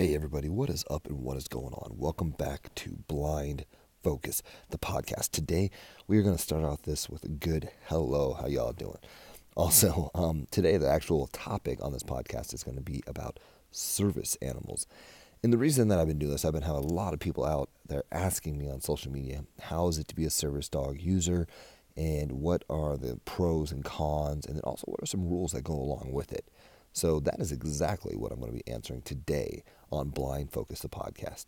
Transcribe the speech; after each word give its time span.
Hey, 0.00 0.14
everybody, 0.14 0.48
what 0.48 0.70
is 0.70 0.82
up 0.88 1.06
and 1.08 1.20
what 1.20 1.36
is 1.36 1.46
going 1.46 1.74
on? 1.74 1.96
Welcome 1.98 2.30
back 2.30 2.74
to 2.76 3.00
Blind 3.06 3.66
Focus, 4.02 4.42
the 4.70 4.78
podcast. 4.78 5.30
Today, 5.30 5.70
we 6.06 6.16
are 6.16 6.22
going 6.22 6.36
to 6.36 6.40
start 6.40 6.64
off 6.64 6.80
this 6.84 7.10
with 7.10 7.22
a 7.24 7.28
good 7.28 7.68
hello. 7.84 8.32
How 8.32 8.46
y'all 8.46 8.72
doing? 8.72 8.96
Also, 9.56 10.10
um, 10.14 10.46
today, 10.50 10.78
the 10.78 10.88
actual 10.88 11.26
topic 11.26 11.84
on 11.84 11.92
this 11.92 12.02
podcast 12.02 12.54
is 12.54 12.64
going 12.64 12.78
to 12.78 12.82
be 12.82 13.02
about 13.06 13.38
service 13.72 14.38
animals. 14.40 14.86
And 15.42 15.52
the 15.52 15.58
reason 15.58 15.88
that 15.88 15.98
I've 15.98 16.08
been 16.08 16.18
doing 16.18 16.32
this, 16.32 16.46
I've 16.46 16.54
been 16.54 16.62
having 16.62 16.84
a 16.84 16.94
lot 16.94 17.12
of 17.12 17.20
people 17.20 17.44
out 17.44 17.68
there 17.86 18.04
asking 18.10 18.56
me 18.56 18.70
on 18.70 18.80
social 18.80 19.12
media, 19.12 19.44
how 19.60 19.88
is 19.88 19.98
it 19.98 20.08
to 20.08 20.14
be 20.14 20.24
a 20.24 20.30
service 20.30 20.70
dog 20.70 20.98
user? 20.98 21.46
And 21.94 22.32
what 22.32 22.64
are 22.70 22.96
the 22.96 23.20
pros 23.26 23.70
and 23.70 23.84
cons? 23.84 24.46
And 24.46 24.56
then 24.56 24.62
also, 24.64 24.86
what 24.86 25.02
are 25.02 25.06
some 25.06 25.28
rules 25.28 25.52
that 25.52 25.60
go 25.60 25.74
along 25.74 26.12
with 26.12 26.32
it? 26.32 26.48
So 26.92 27.20
that 27.20 27.40
is 27.40 27.52
exactly 27.52 28.16
what 28.16 28.32
I'm 28.32 28.40
going 28.40 28.52
to 28.52 28.64
be 28.64 28.72
answering 28.72 29.02
today 29.02 29.62
on 29.92 30.08
Blind 30.10 30.52
Focus, 30.52 30.80
the 30.80 30.88
podcast. 30.88 31.46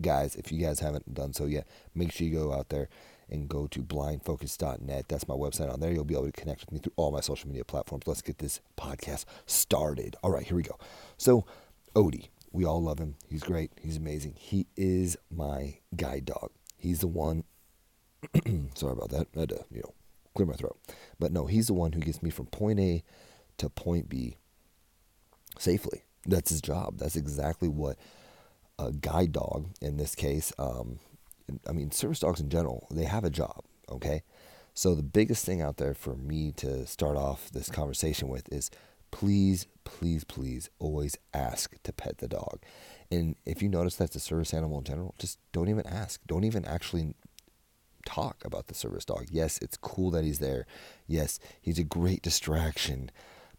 Guys, 0.00 0.36
if 0.36 0.52
you 0.52 0.58
guys 0.64 0.80
haven't 0.80 1.14
done 1.14 1.32
so 1.32 1.46
yet, 1.46 1.66
make 1.94 2.12
sure 2.12 2.26
you 2.26 2.34
go 2.34 2.52
out 2.52 2.68
there 2.68 2.88
and 3.28 3.48
go 3.48 3.66
to 3.68 3.82
blindfocus.net. 3.82 5.08
That's 5.08 5.28
my 5.28 5.34
website. 5.34 5.72
On 5.72 5.80
there, 5.80 5.92
you'll 5.92 6.04
be 6.04 6.14
able 6.14 6.26
to 6.26 6.32
connect 6.32 6.60
with 6.60 6.72
me 6.72 6.78
through 6.78 6.92
all 6.96 7.12
my 7.12 7.20
social 7.20 7.48
media 7.48 7.64
platforms. 7.64 8.06
Let's 8.06 8.22
get 8.22 8.38
this 8.38 8.60
podcast 8.76 9.24
started. 9.46 10.16
All 10.22 10.30
right, 10.30 10.44
here 10.44 10.56
we 10.56 10.62
go. 10.62 10.78
So, 11.16 11.46
Odie, 11.94 12.28
we 12.52 12.64
all 12.64 12.82
love 12.82 12.98
him. 12.98 13.16
He's 13.28 13.42
great. 13.42 13.70
He's 13.80 13.96
amazing. 13.96 14.34
He 14.36 14.66
is 14.76 15.16
my 15.30 15.78
guide 15.96 16.24
dog. 16.24 16.50
He's 16.76 17.00
the 17.00 17.06
one. 17.06 17.44
sorry 18.74 18.92
about 18.92 19.10
that. 19.10 19.28
I 19.36 19.40
had 19.40 19.48
to, 19.50 19.64
you 19.70 19.80
know, 19.80 19.94
clear 20.34 20.46
my 20.46 20.54
throat. 20.54 20.78
But 21.18 21.32
no, 21.32 21.46
he's 21.46 21.68
the 21.68 21.74
one 21.74 21.92
who 21.92 22.00
gets 22.00 22.22
me 22.22 22.30
from 22.30 22.46
point 22.46 22.80
A 22.80 23.02
to 23.58 23.68
point 23.70 24.08
B 24.08 24.36
safely. 25.60 26.04
That's 26.26 26.50
his 26.50 26.60
job. 26.60 26.98
That's 26.98 27.16
exactly 27.16 27.68
what 27.68 27.96
a 28.78 28.92
guide 28.92 29.32
dog, 29.32 29.68
in 29.80 29.96
this 29.96 30.14
case, 30.14 30.52
um, 30.58 30.98
I 31.68 31.72
mean, 31.72 31.90
service 31.90 32.20
dogs 32.20 32.40
in 32.40 32.48
general, 32.48 32.86
they 32.90 33.04
have 33.04 33.24
a 33.24 33.30
job, 33.30 33.64
okay? 33.90 34.22
So 34.74 34.94
the 34.94 35.02
biggest 35.02 35.44
thing 35.44 35.60
out 35.60 35.76
there 35.76 35.94
for 35.94 36.14
me 36.14 36.52
to 36.52 36.86
start 36.86 37.16
off 37.16 37.50
this 37.50 37.68
conversation 37.68 38.28
with 38.28 38.50
is 38.52 38.70
please, 39.10 39.66
please, 39.84 40.24
please 40.24 40.70
always 40.78 41.16
ask 41.34 41.74
to 41.82 41.92
pet 41.92 42.18
the 42.18 42.28
dog. 42.28 42.60
And 43.10 43.34
if 43.44 43.62
you 43.62 43.68
notice 43.68 43.96
that's 43.96 44.16
a 44.16 44.20
service 44.20 44.54
animal 44.54 44.78
in 44.78 44.84
general, 44.84 45.14
just 45.18 45.38
don't 45.52 45.68
even 45.68 45.86
ask. 45.86 46.20
Don't 46.26 46.44
even 46.44 46.64
actually 46.64 47.14
talk 48.06 48.42
about 48.44 48.68
the 48.68 48.74
service 48.74 49.04
dog. 49.04 49.26
Yes, 49.30 49.58
it's 49.60 49.76
cool 49.76 50.10
that 50.12 50.24
he's 50.24 50.38
there. 50.38 50.66
Yes, 51.06 51.40
he's 51.60 51.78
a 51.78 51.84
great 51.84 52.22
distraction. 52.22 53.10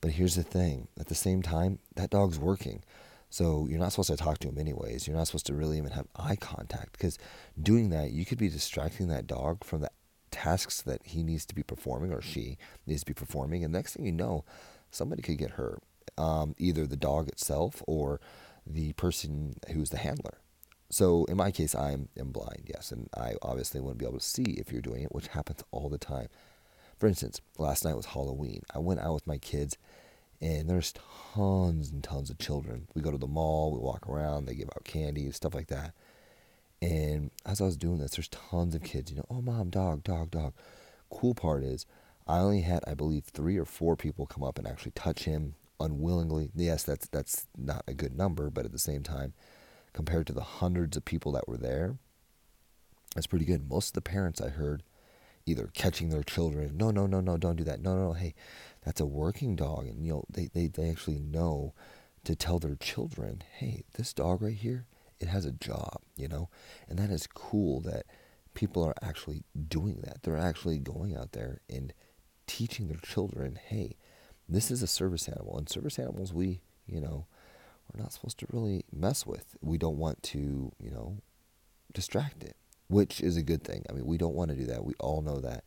But 0.02 0.12
here's 0.12 0.36
the 0.36 0.44
thing 0.44 0.88
at 1.00 1.08
the 1.08 1.16
same 1.16 1.42
time, 1.42 1.80
that 1.96 2.10
dog's 2.10 2.40
working. 2.40 2.84
So 3.30 3.68
you're 3.70 3.80
not 3.80 3.92
supposed 3.94 4.10
to 4.10 4.18
talk 4.18 4.40
to 4.40 4.50
him 4.50 4.58
anyways. 4.58 5.08
You're 5.08 5.16
not 5.16 5.28
supposed 5.28 5.46
to 5.46 5.54
really 5.54 5.78
even 5.78 5.92
have 5.92 6.08
eye 6.16 6.36
contact 6.36 6.92
because 6.92 7.18
doing 7.62 7.90
that, 7.92 8.12
you 8.12 8.26
could 8.26 8.38
be 8.38 8.50
distracting 8.50 9.08
that 9.08 9.28
dog 9.28 9.64
from 9.64 9.82
the 9.82 9.92
tasks 10.32 10.82
that 10.82 11.02
he 11.06 11.24
needs 11.24 11.46
to 11.46 11.56
be 11.56 11.64
performing 11.64 12.12
or 12.12 12.22
she 12.22 12.58
needs 12.86 13.02
to 13.02 13.06
be 13.06 13.14
performing. 13.14 13.64
And 13.64 13.72
next 13.72 13.96
thing 13.96 14.06
you 14.06 14.12
know, 14.12 14.44
somebody 14.90 15.22
could 15.22 15.38
get 15.38 15.52
hurt. 15.52 15.82
Um, 16.18 16.56
either 16.58 16.86
the 16.86 16.98
dog 16.98 17.30
itself 17.30 17.82
or 17.88 18.20
the 18.66 18.94
person 18.94 19.56
who's 19.72 19.92
the 19.92 19.98
handler. 19.98 20.40
So 20.90 21.24
in 21.26 21.38
my 21.38 21.52
case, 21.52 21.74
I'm, 21.74 22.10
am 22.20 22.32
blind, 22.32 22.64
yes, 22.66 22.92
and 22.92 23.08
I 23.16 23.36
obviously 23.42 23.80
wouldn't 23.80 24.00
be 24.00 24.06
able 24.06 24.20
to 24.20 24.26
see 24.26 24.58
if 24.58 24.74
you're 24.74 24.82
doing 24.82 25.04
it, 25.04 25.16
which 25.16 25.28
happens 25.28 25.64
all 25.72 25.88
the 25.88 25.98
time. 25.98 26.28
For 27.02 27.08
instance, 27.08 27.42
last 27.58 27.84
night 27.84 27.96
was 27.96 28.06
Halloween. 28.06 28.62
I 28.76 28.78
went 28.78 29.00
out 29.00 29.16
with 29.16 29.26
my 29.26 29.40
kids, 29.40 29.76
and 30.40 30.70
there's 30.70 30.94
tons 31.34 31.90
and 31.90 32.04
tons 32.04 32.30
of 32.30 32.38
children. 32.38 32.86
We 32.94 33.02
go 33.02 33.10
to 33.10 33.18
the 33.18 33.26
mall, 33.26 33.72
we 33.74 33.80
walk 33.80 34.08
around, 34.08 34.46
they 34.46 34.54
give 34.54 34.70
out 34.70 34.84
candy, 34.84 35.32
stuff 35.32 35.56
like 35.56 35.66
that. 35.70 35.96
And 36.80 37.32
as 37.44 37.60
I 37.60 37.64
was 37.64 37.76
doing 37.76 37.98
this, 37.98 38.12
there's 38.12 38.28
tons 38.28 38.76
of 38.76 38.84
kids, 38.84 39.10
you 39.10 39.18
know, 39.18 39.26
oh, 39.32 39.42
mom, 39.42 39.72
dog, 39.72 40.04
dog, 40.04 40.30
dog. 40.30 40.54
Cool 41.10 41.34
part 41.34 41.64
is, 41.64 41.88
I 42.28 42.38
only 42.38 42.62
had, 42.62 42.84
I 42.86 42.94
believe, 42.94 43.24
three 43.24 43.58
or 43.58 43.66
four 43.66 43.96
people 43.96 44.28
come 44.28 44.44
up 44.44 44.60
and 44.60 44.68
actually 44.68 44.92
touch 44.92 45.24
him 45.24 45.56
unwillingly. 45.80 46.52
Yes, 46.54 46.84
that's 46.84 47.08
that's 47.08 47.48
not 47.58 47.84
a 47.88 47.96
good 47.96 48.16
number, 48.16 48.52
but 48.52 48.66
at 48.66 48.74
the 48.74 48.78
same 48.78 49.02
time, 49.02 49.34
compared 49.92 50.28
to 50.28 50.34
the 50.34 50.42
hundreds 50.42 50.96
of 50.96 51.06
people 51.06 51.32
that 51.32 51.48
were 51.48 51.58
there, 51.58 51.96
that's 53.16 53.26
pretty 53.26 53.46
good. 53.46 53.68
Most 53.68 53.88
of 53.88 53.94
the 53.94 54.02
parents 54.02 54.40
I 54.40 54.50
heard 54.50 54.84
either 55.46 55.70
catching 55.74 56.10
their 56.10 56.24
children. 56.24 56.78
No, 56.78 56.92
no, 56.92 57.08
no, 57.08 57.20
no, 57.20 57.38
don't 57.38 57.56
do 57.56 57.64
that. 57.64 57.82
No, 57.82 57.96
no, 57.96 58.08
no. 58.08 58.14
Hey, 58.14 58.34
that's 58.86 59.02
a 59.02 59.06
working 59.06 59.56
dog. 59.56 59.88
And, 59.88 60.06
you 60.06 60.14
know, 60.14 60.24
they, 60.30 60.50
they, 60.54 60.68
they 60.68 60.90
actually 60.90 61.20
know 61.20 61.74
to 62.24 62.36
tell 62.36 62.60
their 62.60 62.76
children, 62.76 63.44
hey, 63.58 63.84
this 63.94 64.14
dog 64.14 64.42
right 64.42 64.56
here, 64.56 64.86
it 65.20 65.28
has 65.28 65.46
a 65.46 65.52
job, 65.52 66.02
you 66.16 66.28
know? 66.28 66.50
And 66.88 66.98
that 67.00 67.10
is 67.10 67.28
cool 67.28 67.82
that 67.82 68.06
people 68.54 68.84
are 68.84 68.96
actually 69.02 69.44
doing 69.68 70.02
that. 70.04 70.24
They're 70.24 70.38
actually 70.38 70.78
going 70.78 71.16
out 71.16 71.32
there 71.32 71.62
and 71.70 71.94
teaching 72.48 72.88
their 72.88 73.00
children, 73.02 73.60
hey, 73.68 73.96
this 74.48 74.72
is 74.72 74.84
a 74.84 74.88
service 74.88 75.28
animal. 75.28 75.58
And 75.58 75.70
service 75.70 75.98
animals, 75.98 76.34
we, 76.34 76.62
you 76.86 77.00
know, 77.00 77.26
we're 77.92 78.02
not 78.02 78.14
supposed 78.14 78.40
to 78.40 78.48
really 78.52 78.86
mess 78.92 79.26
with. 79.26 79.56
We 79.62 79.78
don't 79.78 79.98
want 79.98 80.22
to, 80.24 80.72
you 80.80 80.92
know, 80.92 81.18
distract 81.94 82.44
it 82.44 82.56
which 82.92 83.22
is 83.22 83.38
a 83.38 83.42
good 83.42 83.64
thing. 83.64 83.86
I 83.90 83.94
mean, 83.94 84.06
we 84.06 84.18
don't 84.18 84.36
want 84.36 84.52
to 84.52 84.58
do 84.58 84.66
that. 84.66 84.84
We 84.84 84.94
all 85.00 85.22
know 85.22 85.40
that. 85.40 85.64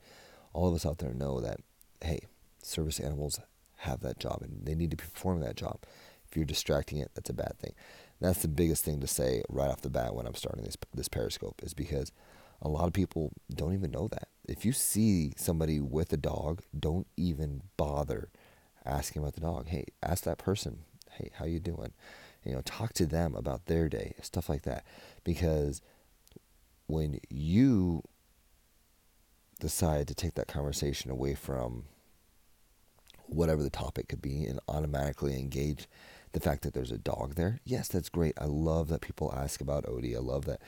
All 0.52 0.68
of 0.68 0.74
us 0.74 0.84
out 0.84 0.98
there 0.98 1.14
know 1.14 1.40
that, 1.40 1.60
hey, 2.02 2.20
service 2.62 3.00
animals 3.00 3.40
have 3.78 4.00
that 4.00 4.18
job 4.18 4.42
and 4.42 4.64
they 4.64 4.74
need 4.74 4.90
to 4.90 4.96
perform 4.96 5.40
that 5.40 5.56
job. 5.56 5.78
If 6.28 6.36
you're 6.36 6.44
distracting 6.44 6.98
it, 6.98 7.12
that's 7.14 7.30
a 7.30 7.34
bad 7.34 7.58
thing. 7.58 7.72
And 8.20 8.28
that's 8.28 8.42
the 8.42 8.48
biggest 8.48 8.84
thing 8.84 9.00
to 9.00 9.06
say 9.06 9.42
right 9.48 9.70
off 9.70 9.80
the 9.80 9.88
bat 9.88 10.14
when 10.14 10.26
I'm 10.26 10.34
starting 10.34 10.64
this 10.64 10.76
this 10.92 11.08
periscope 11.08 11.62
is 11.62 11.72
because 11.72 12.12
a 12.60 12.68
lot 12.68 12.86
of 12.86 12.92
people 12.92 13.32
don't 13.52 13.72
even 13.72 13.90
know 13.90 14.06
that. 14.08 14.28
If 14.46 14.66
you 14.66 14.72
see 14.72 15.32
somebody 15.36 15.80
with 15.80 16.12
a 16.12 16.18
dog, 16.18 16.60
don't 16.78 17.06
even 17.16 17.62
bother 17.78 18.28
asking 18.84 19.22
about 19.22 19.34
the 19.34 19.40
dog. 19.40 19.68
Hey, 19.68 19.86
ask 20.02 20.24
that 20.24 20.38
person, 20.38 20.80
hey, 21.12 21.30
how 21.38 21.46
you 21.46 21.58
doing? 21.58 21.92
You 22.44 22.52
know, 22.52 22.60
talk 22.60 22.92
to 22.94 23.06
them 23.06 23.34
about 23.34 23.64
their 23.64 23.88
day, 23.88 24.14
stuff 24.20 24.50
like 24.50 24.62
that. 24.62 24.84
Because 25.24 25.80
when 26.86 27.20
you 27.30 28.02
decide 29.60 30.06
to 30.08 30.14
take 30.14 30.34
that 30.34 30.48
conversation 30.48 31.10
away 31.10 31.34
from 31.34 31.84
whatever 33.26 33.62
the 33.62 33.70
topic 33.70 34.08
could 34.08 34.20
be 34.20 34.44
and 34.44 34.60
automatically 34.68 35.38
engage 35.38 35.88
the 36.32 36.40
fact 36.40 36.62
that 36.62 36.74
there's 36.74 36.90
a 36.90 36.98
dog 36.98 37.36
there, 37.36 37.60
yes, 37.64 37.88
that's 37.88 38.08
great. 38.08 38.34
I 38.38 38.46
love 38.46 38.88
that 38.88 39.00
people 39.00 39.32
ask 39.34 39.60
about 39.60 39.84
Odie. 39.84 40.16
I 40.16 40.18
love 40.18 40.44
that, 40.46 40.60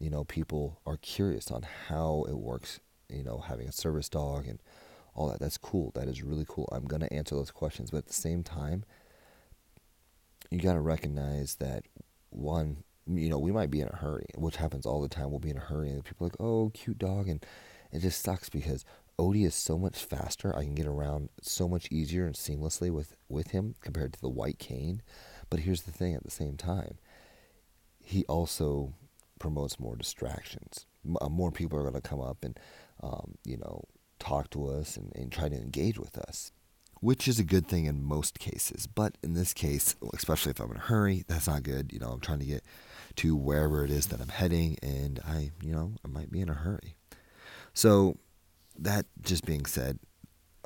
you 0.00 0.10
know, 0.10 0.24
people 0.24 0.80
are 0.86 0.96
curious 0.96 1.50
on 1.50 1.62
how 1.88 2.24
it 2.28 2.36
works, 2.36 2.80
you 3.08 3.22
know, 3.22 3.38
having 3.38 3.68
a 3.68 3.72
service 3.72 4.08
dog 4.08 4.46
and 4.46 4.60
all 5.14 5.28
that. 5.28 5.40
That's 5.40 5.58
cool. 5.58 5.92
That 5.94 6.08
is 6.08 6.22
really 6.22 6.46
cool. 6.48 6.68
I'm 6.72 6.86
going 6.86 7.02
to 7.02 7.12
answer 7.12 7.34
those 7.34 7.50
questions. 7.50 7.90
But 7.90 7.98
at 7.98 8.06
the 8.06 8.12
same 8.14 8.42
time, 8.42 8.84
you 10.50 10.58
got 10.58 10.72
to 10.72 10.80
recognize 10.80 11.56
that 11.56 11.84
one, 12.30 12.84
you 13.18 13.28
know, 13.28 13.38
we 13.38 13.52
might 13.52 13.70
be 13.70 13.80
in 13.80 13.88
a 13.88 13.96
hurry, 13.96 14.26
which 14.36 14.56
happens 14.56 14.86
all 14.86 15.00
the 15.00 15.08
time. 15.08 15.30
We'll 15.30 15.40
be 15.40 15.50
in 15.50 15.56
a 15.56 15.60
hurry, 15.60 15.90
and 15.90 16.04
people 16.04 16.26
are 16.26 16.30
like, 16.30 16.40
"Oh, 16.40 16.70
cute 16.74 16.98
dog," 16.98 17.28
and 17.28 17.44
it 17.92 18.00
just 18.00 18.22
sucks 18.22 18.48
because 18.48 18.84
Odie 19.18 19.46
is 19.46 19.54
so 19.54 19.78
much 19.78 20.04
faster. 20.04 20.54
I 20.56 20.64
can 20.64 20.74
get 20.74 20.86
around 20.86 21.30
so 21.42 21.68
much 21.68 21.90
easier 21.90 22.26
and 22.26 22.34
seamlessly 22.34 22.90
with 22.90 23.16
with 23.28 23.50
him 23.50 23.74
compared 23.80 24.12
to 24.14 24.20
the 24.20 24.28
white 24.28 24.58
cane. 24.58 25.02
But 25.48 25.60
here's 25.60 25.82
the 25.82 25.92
thing: 25.92 26.14
at 26.14 26.24
the 26.24 26.30
same 26.30 26.56
time, 26.56 26.98
he 28.02 28.24
also 28.26 28.94
promotes 29.38 29.80
more 29.80 29.96
distractions. 29.96 30.86
Uh, 31.20 31.28
more 31.28 31.50
people 31.50 31.78
are 31.78 31.82
going 31.82 31.94
to 31.94 32.00
come 32.02 32.20
up 32.20 32.44
and, 32.44 32.60
um, 33.02 33.36
you 33.42 33.56
know, 33.56 33.84
talk 34.18 34.50
to 34.50 34.66
us 34.66 34.98
and, 34.98 35.10
and 35.14 35.32
try 35.32 35.48
to 35.48 35.56
engage 35.56 35.98
with 35.98 36.18
us 36.18 36.52
which 37.00 37.26
is 37.26 37.38
a 37.38 37.44
good 37.44 37.66
thing 37.66 37.86
in 37.86 38.02
most 38.02 38.38
cases. 38.38 38.86
But 38.86 39.16
in 39.22 39.34
this 39.34 39.52
case, 39.52 39.96
especially 40.14 40.50
if 40.50 40.60
I'm 40.60 40.70
in 40.70 40.76
a 40.76 40.80
hurry, 40.80 41.24
that's 41.26 41.48
not 41.48 41.62
good. 41.62 41.92
You 41.92 41.98
know, 41.98 42.10
I'm 42.10 42.20
trying 42.20 42.40
to 42.40 42.46
get 42.46 42.64
to 43.16 43.36
wherever 43.36 43.84
it 43.84 43.90
is 43.90 44.06
that 44.08 44.20
I'm 44.20 44.28
heading, 44.28 44.78
and 44.82 45.20
I, 45.26 45.50
you 45.62 45.72
know, 45.72 45.94
I 46.04 46.08
might 46.08 46.30
be 46.30 46.40
in 46.40 46.48
a 46.48 46.54
hurry. 46.54 46.96
So, 47.74 48.16
that 48.78 49.06
just 49.22 49.44
being 49.44 49.66
said, 49.66 49.98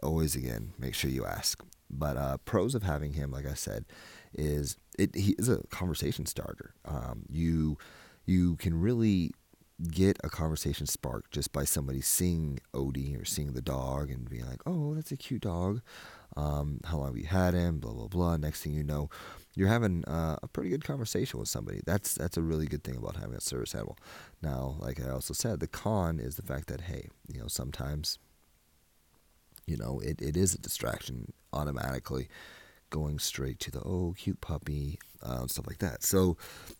always 0.02 0.36
again, 0.36 0.72
make 0.78 0.94
sure 0.94 1.10
you 1.10 1.24
ask. 1.24 1.62
But 1.90 2.16
uh, 2.16 2.38
pros 2.44 2.74
of 2.74 2.82
having 2.82 3.12
him, 3.12 3.30
like 3.30 3.46
I 3.46 3.54
said, 3.54 3.84
is 4.32 4.76
it 4.98 5.14
he 5.14 5.34
is 5.38 5.48
a 5.48 5.62
conversation 5.68 6.26
starter. 6.26 6.74
Um, 6.84 7.24
you 7.30 7.78
you 8.26 8.56
can 8.56 8.80
really 8.80 9.32
get 9.90 10.18
a 10.24 10.30
conversation 10.30 10.86
sparked 10.86 11.32
just 11.32 11.52
by 11.52 11.64
somebody 11.64 12.00
seeing 12.00 12.58
Odie 12.72 13.20
or 13.20 13.24
seeing 13.24 13.52
the 13.52 13.62
dog 13.62 14.10
and 14.10 14.28
being 14.28 14.46
like, 14.46 14.62
"Oh, 14.66 14.94
that's 14.94 15.12
a 15.12 15.16
cute 15.16 15.42
dog." 15.42 15.80
Um, 16.36 16.80
how 16.84 16.98
long 16.98 17.08
have 17.08 17.16
you 17.16 17.26
had 17.26 17.54
him? 17.54 17.78
Blah 17.78 17.92
blah 17.92 18.08
blah. 18.08 18.36
Next 18.36 18.62
thing 18.62 18.72
you 18.72 18.82
know, 18.82 19.08
you're 19.54 19.68
having 19.68 20.04
uh, 20.06 20.36
a 20.42 20.48
pretty 20.48 20.70
good 20.70 20.84
conversation 20.84 21.38
with 21.38 21.48
somebody. 21.48 21.80
That's 21.84 22.14
that's 22.14 22.36
a 22.36 22.42
really 22.42 22.66
good 22.66 22.82
thing 22.84 22.96
about 22.96 23.16
having 23.16 23.36
a 23.36 23.40
service 23.40 23.74
animal. 23.74 23.98
Now, 24.42 24.76
like 24.80 25.00
I 25.00 25.10
also 25.10 25.34
said, 25.34 25.60
the 25.60 25.66
con 25.68 26.18
is 26.18 26.36
the 26.36 26.42
fact 26.42 26.68
that 26.68 26.82
hey, 26.82 27.08
you 27.32 27.40
know, 27.40 27.48
sometimes, 27.48 28.18
you 29.66 29.76
know, 29.76 30.00
it, 30.00 30.20
it 30.20 30.36
is 30.36 30.54
a 30.54 30.58
distraction 30.58 31.32
automatically. 31.52 32.28
Going 32.94 33.18
straight 33.18 33.58
to 33.58 33.72
the 33.72 33.80
oh 33.80 34.14
cute 34.16 34.40
puppy 34.40 35.00
uh, 35.20 35.46
stuff 35.48 35.66
like 35.66 35.78
that. 35.78 36.04
So 36.04 36.36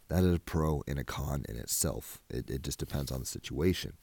that 0.09 0.23
is 0.23 0.37
a 0.37 0.39
pro 0.39 0.85
and 0.87 0.97
a 0.97 1.05
con 1.05 1.45
in 1.49 1.57
itself. 1.57 2.21
It, 2.31 2.49
it 2.49 2.63
just 2.63 2.79
depends 2.79 3.11
on 3.11 3.19
the 3.19 3.27
situation. 3.27 3.95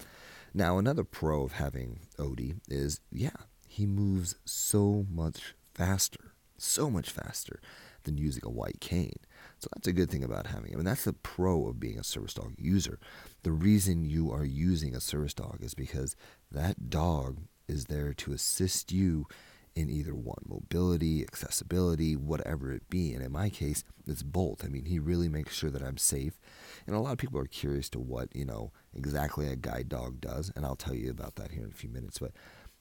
Now 0.54 0.78
another 0.78 1.06
pro 1.06 1.44
of 1.44 1.54
having 1.54 2.02
Odie 2.18 2.60
is 2.68 3.00
yeah 3.12 3.40
he 3.66 3.86
moves 3.86 4.36
so 4.44 5.06
much 5.10 5.56
faster, 5.74 6.34
so 6.58 6.90
much 6.90 7.10
faster 7.10 7.62
than 8.04 8.18
using 8.18 8.44
a 8.46 8.50
white 8.50 8.82
cane. 8.82 9.20
So 9.60 9.70
that's 9.74 9.88
a 9.88 9.94
good 9.94 10.10
thing 10.10 10.26
about 10.26 10.48
having 10.48 10.74
him. 10.74 10.80
And 10.80 10.88
that's 10.88 11.06
the 11.06 11.14
pro 11.14 11.68
of 11.68 11.80
being 11.80 11.98
a 11.98 12.04
service 12.04 12.34
dog 12.34 12.56
user. 12.58 13.00
The 13.44 13.54
reason 13.54 14.04
you 14.04 14.30
are 14.32 14.44
using 14.44 14.94
a 14.94 15.00
service 15.00 15.34
dog 15.34 15.60
is 15.62 15.74
because 15.74 16.18
that 16.52 16.90
dog 16.90 17.38
is 17.70 17.86
there 17.86 18.14
to 18.16 18.34
assist 18.34 18.92
you 18.92 19.28
in 19.76 19.90
either 19.90 20.14
one 20.14 20.44
mobility, 20.46 21.24
accessibility, 21.24 22.16
whatever 22.16 22.72
it 22.72 22.90
be. 22.90 23.14
And 23.14 23.24
in 23.24 23.32
my 23.32 23.50
case, 23.50 23.84
it's 24.06 24.24
both. 24.24 24.66
I 24.66 24.68
mean, 24.68 24.86
he 24.86 25.00
really 25.00 25.30
makes 25.30 25.56
sure 25.56 25.70
that 25.70 25.82
I'm 25.82 25.98
safe. 25.98 26.40
And 26.86 26.96
a 26.96 27.00
lot 27.00 27.14
of 27.14 27.18
people 27.18 27.40
are 27.40 27.46
curious 27.46 27.90
to 27.90 28.00
what, 28.00 28.36
you 28.36 28.46
know, 28.46 28.72
exactly 28.94 29.48
a 29.48 29.56
guide 29.56 29.88
dog 29.88 30.20
does. 30.20 30.52
And 30.56 30.66
I'll 30.66 30.76
tell 30.76 30.94
you 30.94 31.10
about 31.10 31.36
that 31.36 31.52
here 31.52 31.64
in 31.64 31.72
a 31.72 31.76
few 31.76 31.90
minutes. 31.90 32.20
But 32.20 32.32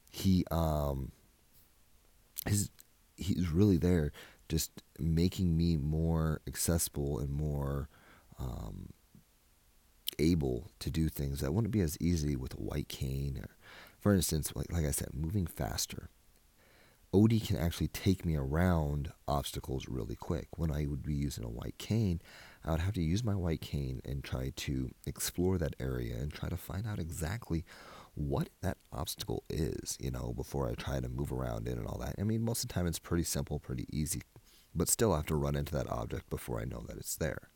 he, 0.09 0.43
um, 0.51 1.11
his, 2.45 2.69
he's 3.15 3.49
really 3.49 3.77
there 3.77 4.11
just 4.49 4.83
making 4.99 5.55
me 5.55 5.77
more 5.77 6.41
accessible 6.45 7.19
and 7.19 7.29
more 7.29 7.87
um, 8.37 8.89
able 10.19 10.71
to 10.79 10.89
do 10.91 11.07
things 11.07 11.39
that 11.39 11.53
wouldn't 11.53 11.71
be 11.71 11.79
as 11.79 11.97
easy 12.01 12.35
with 12.35 12.53
a 12.53 12.61
white 12.61 12.89
cane. 12.89 13.39
Or, 13.41 13.55
for 13.97 14.13
instance, 14.13 14.51
like, 14.55 14.69
like 14.73 14.85
I 14.85 14.91
said, 14.91 15.13
moving 15.13 15.47
faster. 15.47 16.09
Odie 17.13 17.45
can 17.45 17.57
actually 17.57 17.89
take 17.89 18.25
me 18.25 18.35
around 18.35 19.11
obstacles 19.27 19.87
really 19.89 20.15
quick. 20.15 20.47
When 20.57 20.71
I 20.71 20.85
would 20.85 21.03
be 21.03 21.13
using 21.13 21.43
a 21.43 21.49
white 21.49 21.77
cane, 21.77 22.21
I 22.63 22.71
would 22.71 22.79
have 22.79 22.93
to 22.93 23.01
use 23.01 23.23
my 23.23 23.35
white 23.35 23.61
cane 23.61 24.01
and 24.05 24.23
try 24.23 24.53
to 24.55 24.91
explore 25.05 25.57
that 25.57 25.75
area 25.79 26.15
and 26.15 26.31
try 26.31 26.47
to 26.47 26.57
find 26.57 26.87
out 26.87 26.99
exactly 26.99 27.65
what 28.13 28.49
that 28.61 28.77
obstacle 28.93 29.43
is, 29.49 29.97
you 29.99 30.11
know, 30.11 30.33
before 30.35 30.69
I 30.69 30.73
try 30.75 30.99
to 30.99 31.09
move 31.09 31.31
around 31.31 31.67
it 31.67 31.77
and 31.77 31.85
all 31.85 31.97
that. 31.99 32.15
I 32.17 32.23
mean, 32.23 32.43
most 32.43 32.63
of 32.63 32.69
the 32.69 32.73
time 32.73 32.87
it's 32.87 32.99
pretty 32.99 33.23
simple, 33.23 33.59
pretty 33.59 33.87
easy 33.91 34.21
but 34.73 34.89
still 34.89 35.13
I 35.13 35.17
have 35.17 35.25
to 35.27 35.35
run 35.35 35.55
into 35.55 35.73
that 35.73 35.89
object 35.89 36.29
before 36.29 36.59
I 36.59 36.65
know 36.65 36.83
that 36.87 36.97
it's 36.97 37.15
there. 37.15 37.49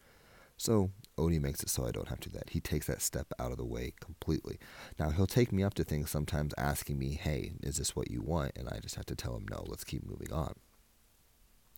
So 0.58 0.92
Odie 1.18 1.42
makes 1.42 1.62
it 1.64 1.70
so 1.70 1.86
I 1.86 1.92
don't 1.92 2.08
have 2.08 2.20
to 2.22 2.30
do 2.30 2.38
that. 2.38 2.50
He 2.50 2.60
takes 2.60 2.88
that 2.88 3.02
step 3.02 3.28
out 3.40 3.52
of 3.52 3.58
the 3.58 3.66
way 3.66 3.94
completely. 4.00 4.58
Now 5.00 5.10
he'll 5.10 5.28
take 5.28 5.52
me 5.52 5.64
up 5.64 5.74
to 5.76 5.84
things 5.84 6.10
sometimes 6.10 6.54
asking 6.58 6.98
me, 6.98 7.14
"Hey, 7.14 7.54
is 7.62 7.78
this 7.78 7.96
what 7.96 8.12
you 8.12 8.22
want?" 8.22 8.54
And 8.56 8.70
I 8.70 8.80
just 8.80 8.96
have 8.96 9.06
to 9.08 9.16
tell 9.16 9.36
him, 9.36 9.48
"No, 9.50 9.64
let's 9.68 9.84
keep 9.84 10.06
moving 10.06 10.32
on." 10.32 10.56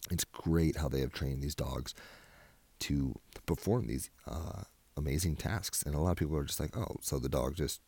It's 0.09 0.23
great 0.23 0.77
how 0.77 0.89
they 0.89 1.01
have 1.01 1.11
trained 1.11 1.41
these 1.41 1.55
dogs 1.55 1.93
to 2.79 3.15
perform 3.45 3.87
these 3.87 4.09
uh, 4.25 4.63
amazing 4.95 5.35
tasks, 5.35 5.83
and 5.83 5.95
a 5.95 5.99
lot 5.99 6.11
of 6.11 6.17
people 6.17 6.37
are 6.37 6.43
just 6.43 6.59
like, 6.59 6.75
"Oh, 6.77 6.97
so 7.01 7.19
the 7.19 7.29
dog 7.29 7.55
just 7.55 7.81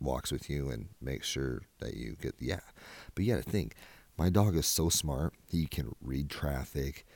walks 0.00 0.30
with 0.30 0.50
you 0.50 0.70
and 0.70 0.88
makes 1.00 1.26
sure 1.26 1.62
that 1.80 1.94
you 1.94 2.16
get 2.20 2.34
yeah." 2.40 2.60
But 3.14 3.24
you 3.24 3.34
got 3.34 3.44
to 3.44 3.50
think 3.50 3.74
my 4.16 4.30
dog 4.30 4.56
is 4.56 4.66
so 4.66 4.88
smart. 4.88 5.34
He 5.48 5.66
can 5.66 5.94
read 6.00 6.30
traffic. 6.30 7.06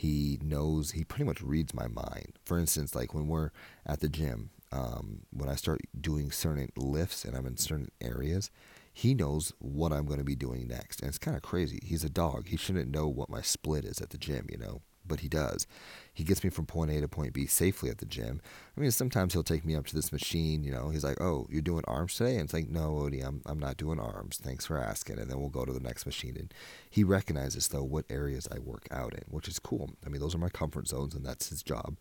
He 0.00 0.38
knows, 0.42 0.92
he 0.92 1.04
pretty 1.04 1.24
much 1.24 1.42
reads 1.42 1.74
my 1.74 1.86
mind. 1.86 2.38
For 2.46 2.58
instance, 2.58 2.94
like 2.94 3.12
when 3.12 3.28
we're 3.28 3.50
at 3.84 4.00
the 4.00 4.08
gym, 4.08 4.48
um, 4.72 5.26
when 5.30 5.50
I 5.50 5.56
start 5.56 5.82
doing 6.00 6.30
certain 6.30 6.72
lifts 6.74 7.22
and 7.22 7.36
I'm 7.36 7.44
in 7.44 7.58
certain 7.58 7.90
areas, 8.00 8.50
he 8.94 9.12
knows 9.12 9.52
what 9.58 9.92
I'm 9.92 10.06
going 10.06 10.18
to 10.18 10.24
be 10.24 10.34
doing 10.34 10.66
next. 10.66 11.00
And 11.00 11.08
it's 11.10 11.18
kind 11.18 11.36
of 11.36 11.42
crazy. 11.42 11.80
He's 11.84 12.02
a 12.02 12.08
dog. 12.08 12.48
He 12.48 12.56
shouldn't 12.56 12.90
know 12.90 13.08
what 13.08 13.28
my 13.28 13.42
split 13.42 13.84
is 13.84 14.00
at 14.00 14.08
the 14.08 14.16
gym, 14.16 14.46
you 14.50 14.56
know? 14.56 14.80
But 15.10 15.20
he 15.20 15.28
does. 15.28 15.66
He 16.14 16.24
gets 16.24 16.42
me 16.44 16.50
from 16.50 16.66
point 16.66 16.90
A 16.92 17.00
to 17.00 17.08
point 17.08 17.34
B 17.34 17.46
safely 17.46 17.90
at 17.90 17.98
the 17.98 18.06
gym. 18.06 18.40
I 18.76 18.80
mean, 18.80 18.92
sometimes 18.92 19.32
he'll 19.32 19.42
take 19.42 19.64
me 19.64 19.74
up 19.74 19.86
to 19.86 19.94
this 19.94 20.12
machine. 20.12 20.62
You 20.62 20.70
know, 20.70 20.88
he's 20.88 21.04
like, 21.04 21.20
"Oh, 21.20 21.46
you're 21.50 21.60
doing 21.60 21.84
arms 21.86 22.14
today?" 22.14 22.34
And 22.34 22.44
it's 22.44 22.54
like, 22.54 22.68
"No, 22.70 22.92
Odie, 22.92 23.26
I'm 23.26 23.42
I'm 23.44 23.58
not 23.58 23.76
doing 23.76 23.98
arms. 23.98 24.38
Thanks 24.42 24.64
for 24.64 24.78
asking." 24.78 25.18
And 25.18 25.28
then 25.28 25.38
we'll 25.38 25.48
go 25.48 25.64
to 25.64 25.72
the 25.72 25.80
next 25.80 26.06
machine, 26.06 26.36
and 26.38 26.54
he 26.88 27.02
recognizes 27.04 27.68
though 27.68 27.82
what 27.82 28.04
areas 28.08 28.48
I 28.50 28.60
work 28.60 28.86
out 28.90 29.12
in, 29.14 29.24
which 29.28 29.48
is 29.48 29.58
cool. 29.58 29.90
I 30.06 30.08
mean, 30.08 30.20
those 30.20 30.34
are 30.34 30.38
my 30.38 30.48
comfort 30.48 30.86
zones, 30.88 31.14
and 31.14 31.26
that's 31.26 31.48
his 31.48 31.62
job 31.62 31.96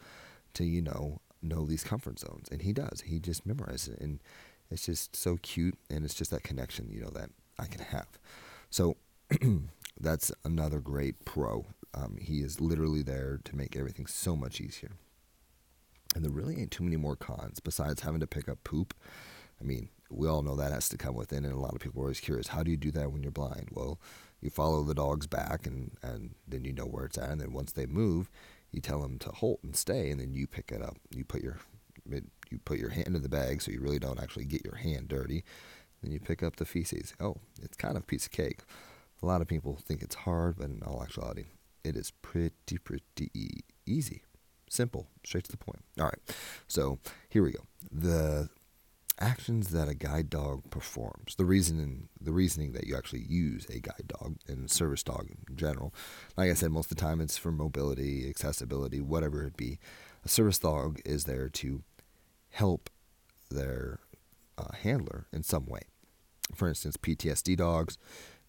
to 0.53 0.63
you 0.63 0.81
know 0.81 1.19
know 1.41 1.65
these 1.65 1.83
comfort 1.83 2.19
zones, 2.19 2.47
and 2.51 2.61
he 2.61 2.73
does. 2.73 3.01
He 3.07 3.19
just 3.19 3.47
memorizes 3.47 3.93
it, 3.93 3.99
and 3.99 4.19
it's 4.69 4.85
just 4.85 5.15
so 5.15 5.37
cute, 5.41 5.77
and 5.89 6.05
it's 6.05 6.13
just 6.13 6.29
that 6.31 6.43
connection, 6.43 6.89
you 6.91 7.01
know, 7.01 7.09
that 7.09 7.31
I 7.57 7.65
can 7.65 7.81
have. 7.81 8.07
So. 8.69 8.97
that's 9.99 10.31
another 10.45 10.79
great 10.79 11.25
pro 11.25 11.65
um, 11.93 12.17
he 12.19 12.39
is 12.39 12.61
literally 12.61 13.01
there 13.01 13.39
to 13.43 13.55
make 13.55 13.75
everything 13.75 14.05
so 14.05 14.35
much 14.35 14.61
easier. 14.61 14.91
And 16.15 16.23
there 16.23 16.31
really 16.31 16.59
ain't 16.59 16.71
too 16.71 16.83
many 16.83 16.97
more 16.97 17.15
cons 17.15 17.59
besides 17.59 18.01
having 18.01 18.19
to 18.19 18.27
pick 18.27 18.49
up 18.49 18.63
poop. 18.63 18.93
I 19.61 19.63
mean, 19.63 19.89
we 20.09 20.27
all 20.27 20.41
know 20.41 20.55
that 20.55 20.71
has 20.71 20.89
to 20.89 20.97
come 20.97 21.15
within, 21.15 21.45
and 21.45 21.53
a 21.53 21.59
lot 21.59 21.75
of 21.75 21.81
people 21.81 22.01
are 22.01 22.05
always 22.05 22.19
curious 22.19 22.47
how 22.47 22.63
do 22.63 22.71
you 22.71 22.77
do 22.77 22.91
that 22.91 23.11
when 23.11 23.21
you're 23.21 23.31
blind? 23.31 23.69
Well, 23.71 23.99
you 24.41 24.49
follow 24.49 24.83
the 24.83 24.95
dog's 24.95 25.27
back, 25.27 25.67
and, 25.67 25.91
and 26.01 26.33
then 26.47 26.63
you 26.65 26.73
know 26.73 26.85
where 26.85 27.05
it's 27.05 27.17
at. 27.17 27.29
And 27.29 27.41
then 27.41 27.53
once 27.53 27.73
they 27.73 27.85
move, 27.85 28.29
you 28.71 28.81
tell 28.81 29.01
them 29.01 29.19
to 29.19 29.29
halt 29.29 29.59
and 29.63 29.75
stay, 29.75 30.09
and 30.09 30.19
then 30.19 30.33
you 30.33 30.47
pick 30.47 30.71
it 30.71 30.81
up. 30.81 30.97
You 31.15 31.23
put 31.23 31.41
your 31.41 31.57
you 32.49 32.57
put 32.65 32.79
your 32.79 32.89
hand 32.89 33.15
in 33.15 33.21
the 33.21 33.29
bag 33.29 33.61
so 33.61 33.71
you 33.71 33.79
really 33.79 33.99
don't 33.99 34.19
actually 34.19 34.45
get 34.45 34.65
your 34.65 34.75
hand 34.75 35.07
dirty. 35.07 35.43
Then 36.01 36.11
you 36.11 36.19
pick 36.19 36.41
up 36.41 36.55
the 36.55 36.65
feces. 36.65 37.13
Oh, 37.19 37.37
it's 37.61 37.77
kind 37.77 37.95
of 37.95 38.03
a 38.03 38.05
piece 38.05 38.25
of 38.25 38.31
cake. 38.31 38.61
A 39.21 39.25
lot 39.25 39.41
of 39.41 39.47
people 39.47 39.75
think 39.75 40.01
it's 40.01 40.15
hard, 40.15 40.57
but 40.57 40.69
in 40.69 40.81
all 40.83 41.03
actuality, 41.03 41.45
it 41.83 41.95
is 41.95 42.11
pretty, 42.21 42.77
pretty 42.83 43.63
easy. 43.85 44.23
Simple, 44.69 45.07
straight 45.25 45.45
to 45.45 45.51
the 45.51 45.57
point. 45.57 45.83
All 45.99 46.05
right, 46.05 46.35
so 46.67 46.99
here 47.29 47.43
we 47.43 47.51
go. 47.51 47.63
The 47.91 48.49
actions 49.19 49.69
that 49.69 49.89
a 49.89 49.93
guide 49.93 50.29
dog 50.29 50.69
performs, 50.69 51.35
the 51.35 51.45
reasoning, 51.45 52.07
the 52.21 52.31
reasoning 52.31 52.71
that 52.73 52.87
you 52.87 52.95
actually 52.95 53.23
use 53.23 53.65
a 53.69 53.79
guide 53.79 54.07
dog 54.07 54.37
and 54.47 54.69
service 54.71 55.03
dog 55.03 55.27
in 55.29 55.55
general. 55.55 55.93
Like 56.37 56.49
I 56.49 56.53
said, 56.53 56.71
most 56.71 56.91
of 56.91 56.97
the 56.97 57.01
time 57.01 57.19
it's 57.19 57.37
for 57.37 57.51
mobility, 57.51 58.29
accessibility, 58.29 59.01
whatever 59.01 59.43
it 59.43 59.57
be. 59.57 59.79
A 60.23 60.29
service 60.29 60.59
dog 60.59 60.99
is 61.05 61.25
there 61.25 61.49
to 61.49 61.83
help 62.51 62.89
their 63.49 63.99
uh, 64.57 64.73
handler 64.83 65.27
in 65.31 65.43
some 65.43 65.65
way. 65.65 65.81
For 66.53 66.67
instance, 66.67 66.97
PTSD 66.97 67.57
dogs 67.57 67.97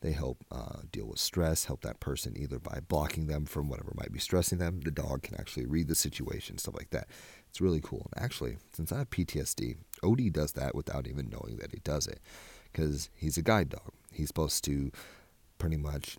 they 0.00 0.12
help 0.12 0.44
uh, 0.50 0.81
deal 0.91 1.06
with 1.06 1.19
stress, 1.19 1.67
help 1.67 1.82
that 1.82 2.00
person 2.00 2.35
either 2.37 2.58
by 2.58 2.81
blocking 2.88 3.26
them 3.26 3.44
from 3.44 3.69
whatever 3.69 3.93
might 3.94 4.12
be 4.12 4.19
stressing 4.19 4.58
them. 4.58 4.81
The 4.81 4.91
dog 4.91 5.23
can 5.23 5.38
actually 5.38 5.67
read 5.67 5.88
the 5.88 5.94
situation, 5.94 6.58
stuff 6.58 6.75
like 6.75 6.91
that. 6.91 7.08
It's 7.49 7.61
really 7.61 7.81
cool. 7.82 8.08
And 8.14 8.25
actually, 8.25 8.57
since 8.73 8.92
I 8.92 8.99
have 8.99 9.11
PTSD, 9.11 9.76
Odie 10.02 10.33
does 10.33 10.52
that 10.52 10.75
without 10.75 11.07
even 11.07 11.28
knowing 11.30 11.57
that 11.59 11.73
he 11.73 11.80
does 11.85 12.07
it 12.07 12.21
because 12.73 13.11
he's 13.14 13.37
a 13.37 13.42
guide 13.42 13.69
dog. 13.69 13.92
He's 14.12 14.28
supposed 14.28 14.64
to 14.64 14.90
pretty 15.59 15.76
much 15.76 16.16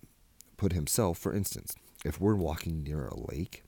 put 0.58 0.74
himself, 0.74 1.18
for 1.18 1.34
instance, 1.34 1.74
if 2.06 2.20
we're 2.20 2.36
walking 2.36 2.84
near 2.84 3.08
a 3.08 3.34
lake 3.34 3.64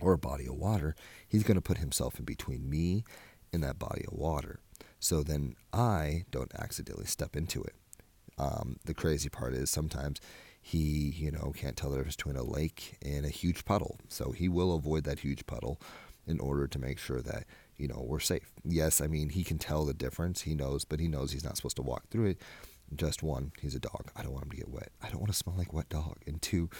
or 0.00 0.12
a 0.12 0.18
body 0.18 0.46
of 0.46 0.54
water, 0.54 0.94
he's 1.28 1.42
going 1.42 1.56
to 1.56 1.60
put 1.60 1.78
himself 1.78 2.18
in 2.18 2.24
between 2.24 2.68
me 2.70 3.04
and 3.52 3.62
that 3.62 3.78
body 3.78 4.04
of 4.10 4.16
water. 4.16 4.60
So 5.00 5.22
then 5.22 5.56
I 5.72 6.24
don't 6.30 6.54
accidentally 6.54 7.06
step 7.06 7.36
into 7.36 7.62
it. 7.62 7.74
Um, 8.38 8.76
the 8.84 8.94
crazy 8.94 9.28
part 9.28 9.54
is 9.54 9.70
sometimes 9.70 10.20
he, 10.60 11.12
you 11.16 11.30
know, 11.30 11.52
can't 11.56 11.76
tell 11.76 11.90
the 11.90 11.96
difference 11.96 12.16
between 12.16 12.36
a 12.36 12.42
lake 12.42 12.96
and 13.04 13.24
a 13.24 13.30
huge 13.30 13.64
puddle. 13.64 13.98
So 14.08 14.32
he 14.32 14.48
will 14.48 14.74
avoid 14.74 15.04
that 15.04 15.20
huge 15.20 15.46
puddle 15.46 15.80
in 16.26 16.40
order 16.40 16.66
to 16.66 16.78
make 16.78 16.98
sure 16.98 17.22
that, 17.22 17.44
you 17.76 17.88
know, 17.88 18.04
we're 18.06 18.20
safe. 18.20 18.52
Yes, 18.64 19.00
I 19.00 19.06
mean, 19.06 19.30
he 19.30 19.44
can 19.44 19.58
tell 19.58 19.84
the 19.84 19.94
difference. 19.94 20.42
He 20.42 20.54
knows, 20.54 20.84
but 20.84 21.00
he 21.00 21.08
knows 21.08 21.32
he's 21.32 21.44
not 21.44 21.56
supposed 21.56 21.76
to 21.76 21.82
walk 21.82 22.08
through 22.10 22.26
it. 22.26 22.42
Just 22.94 23.22
one, 23.22 23.52
he's 23.60 23.74
a 23.74 23.80
dog. 23.80 24.10
I 24.16 24.22
don't 24.22 24.32
want 24.32 24.44
him 24.44 24.50
to 24.50 24.56
get 24.56 24.68
wet. 24.68 24.90
I 25.02 25.08
don't 25.08 25.20
want 25.20 25.32
to 25.32 25.36
smell 25.38 25.56
like 25.56 25.72
wet 25.72 25.88
dog. 25.88 26.18
And 26.26 26.40
two, 26.40 26.70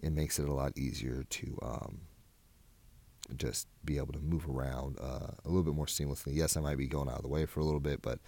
it 0.00 0.12
makes 0.12 0.38
it 0.38 0.48
a 0.48 0.52
lot 0.52 0.76
easier 0.76 1.24
to 1.28 1.58
um, 1.62 2.00
just 3.36 3.68
be 3.84 3.96
able 3.96 4.12
to 4.12 4.18
move 4.18 4.48
around 4.48 4.98
uh, 5.00 5.32
a 5.44 5.48
little 5.48 5.62
bit 5.62 5.74
more 5.74 5.86
seamlessly. 5.86 6.34
Yes, 6.34 6.56
I 6.56 6.60
might 6.60 6.78
be 6.78 6.86
going 6.86 7.08
out 7.08 7.16
of 7.16 7.22
the 7.22 7.28
way 7.28 7.46
for 7.46 7.60
a 7.60 7.64
little 7.64 7.80
bit, 7.80 8.02
but 8.02 8.18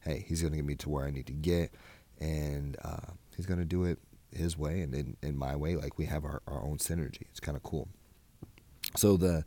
hey, 0.00 0.24
he's 0.26 0.40
going 0.40 0.52
to 0.52 0.58
get 0.58 0.66
me 0.66 0.76
to 0.76 0.88
where 0.88 1.06
I 1.06 1.10
need 1.10 1.26
to 1.26 1.32
get 1.32 1.74
and 2.20 2.76
uh, 2.84 3.12
he's 3.36 3.46
going 3.46 3.60
to 3.60 3.64
do 3.64 3.84
it 3.84 3.98
his 4.32 4.58
way 4.58 4.80
and 4.80 4.94
in, 4.94 5.16
in 5.22 5.36
my 5.36 5.54
way. 5.56 5.76
Like 5.76 5.98
we 5.98 6.06
have 6.06 6.24
our, 6.24 6.42
our 6.46 6.62
own 6.62 6.78
synergy. 6.78 7.22
It's 7.30 7.40
kind 7.40 7.56
of 7.56 7.62
cool. 7.62 7.88
So 8.96 9.16
the 9.16 9.44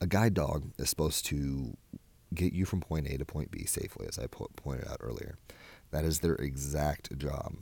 a 0.00 0.06
guide 0.06 0.34
dog 0.34 0.72
is 0.78 0.90
supposed 0.90 1.26
to 1.26 1.76
get 2.34 2.52
you 2.52 2.64
from 2.64 2.80
point 2.80 3.06
A 3.08 3.18
to 3.18 3.24
point 3.24 3.50
B 3.50 3.64
safely, 3.64 4.06
as 4.08 4.18
I 4.18 4.26
po- 4.26 4.50
pointed 4.56 4.88
out 4.88 4.96
earlier. 5.00 5.38
That 5.90 6.04
is 6.04 6.20
their 6.20 6.34
exact 6.34 7.16
job. 7.18 7.54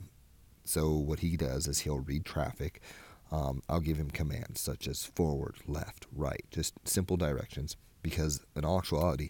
So 0.63 0.91
what 0.91 1.19
he 1.19 1.37
does 1.37 1.67
is 1.67 1.79
he'll 1.79 1.99
read 1.99 2.25
traffic. 2.25 2.81
Um, 3.31 3.61
I'll 3.69 3.79
give 3.79 3.97
him 3.97 4.09
commands 4.09 4.59
such 4.59 4.87
as 4.87 5.05
forward, 5.05 5.57
left, 5.67 6.07
right, 6.15 6.43
just 6.49 6.73
simple 6.85 7.17
directions. 7.17 7.77
Because 8.01 8.41
in 8.55 8.65
all 8.65 8.79
actuality, 8.79 9.29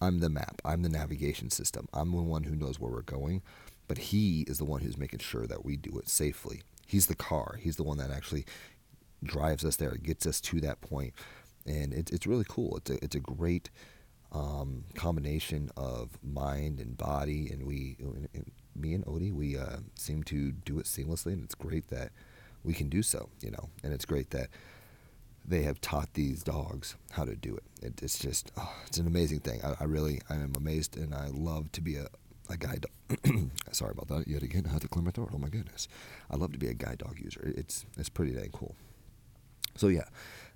I'm 0.00 0.20
the 0.20 0.30
map. 0.30 0.60
I'm 0.64 0.82
the 0.82 0.88
navigation 0.88 1.50
system. 1.50 1.88
I'm 1.92 2.12
the 2.12 2.22
one 2.22 2.44
who 2.44 2.54
knows 2.54 2.78
where 2.78 2.92
we're 2.92 3.02
going. 3.02 3.42
But 3.86 3.98
he 3.98 4.42
is 4.42 4.58
the 4.58 4.64
one 4.64 4.80
who's 4.80 4.96
making 4.96 5.20
sure 5.20 5.46
that 5.46 5.64
we 5.64 5.76
do 5.76 5.98
it 5.98 6.08
safely. 6.08 6.62
He's 6.86 7.06
the 7.06 7.14
car. 7.14 7.58
He's 7.60 7.76
the 7.76 7.82
one 7.82 7.98
that 7.98 8.10
actually 8.10 8.44
drives 9.22 9.64
us 9.64 9.76
there. 9.76 9.92
It 9.92 10.02
gets 10.02 10.26
us 10.26 10.40
to 10.42 10.60
that 10.60 10.80
point, 10.80 11.14
and 11.66 11.92
it's 11.92 12.12
it's 12.12 12.26
really 12.26 12.44
cool. 12.48 12.76
It's 12.78 12.90
a 12.90 13.04
it's 13.04 13.16
a 13.16 13.20
great 13.20 13.70
um, 14.34 14.84
combination 14.94 15.70
of 15.76 16.18
mind 16.22 16.80
and 16.80 16.96
body, 16.96 17.48
and 17.50 17.64
we, 17.64 17.96
and 18.00 18.50
me 18.74 18.92
and 18.94 19.06
Odie, 19.06 19.32
we 19.32 19.56
uh, 19.56 19.78
seem 19.94 20.24
to 20.24 20.52
do 20.52 20.78
it 20.78 20.86
seamlessly, 20.86 21.32
and 21.32 21.44
it's 21.44 21.54
great 21.54 21.88
that 21.88 22.10
we 22.64 22.74
can 22.74 22.88
do 22.88 23.02
so, 23.02 23.28
you 23.40 23.50
know, 23.50 23.70
and 23.82 23.92
it's 23.92 24.04
great 24.04 24.30
that 24.30 24.48
they 25.46 25.62
have 25.62 25.80
taught 25.80 26.14
these 26.14 26.42
dogs 26.42 26.96
how 27.12 27.24
to 27.24 27.36
do 27.36 27.54
it. 27.54 27.62
it 27.82 28.02
it's 28.02 28.18
just, 28.18 28.50
oh, 28.56 28.74
it's 28.86 28.98
an 28.98 29.06
amazing 29.06 29.40
thing. 29.40 29.60
I, 29.62 29.74
I, 29.80 29.84
really, 29.84 30.20
I 30.28 30.34
am 30.34 30.54
amazed, 30.56 30.96
and 30.96 31.14
I 31.14 31.28
love 31.28 31.70
to 31.72 31.80
be 31.80 31.96
a, 31.96 32.08
a 32.48 32.56
guide. 32.56 32.86
Sorry 33.72 33.92
about 33.92 34.08
that 34.08 34.28
yet 34.28 34.42
again. 34.42 34.64
I 34.68 34.72
had 34.72 34.82
to 34.82 34.88
clear 34.88 35.04
my 35.04 35.10
throat. 35.10 35.30
Oh 35.34 35.38
my 35.38 35.48
goodness, 35.48 35.88
I 36.30 36.36
love 36.36 36.52
to 36.52 36.58
be 36.58 36.68
a 36.68 36.74
guide 36.74 36.98
dog 36.98 37.18
user. 37.18 37.52
It's 37.56 37.86
it's 37.96 38.08
pretty 38.08 38.32
dang 38.32 38.50
cool. 38.52 38.74
So 39.76 39.88
yeah, 39.88 40.04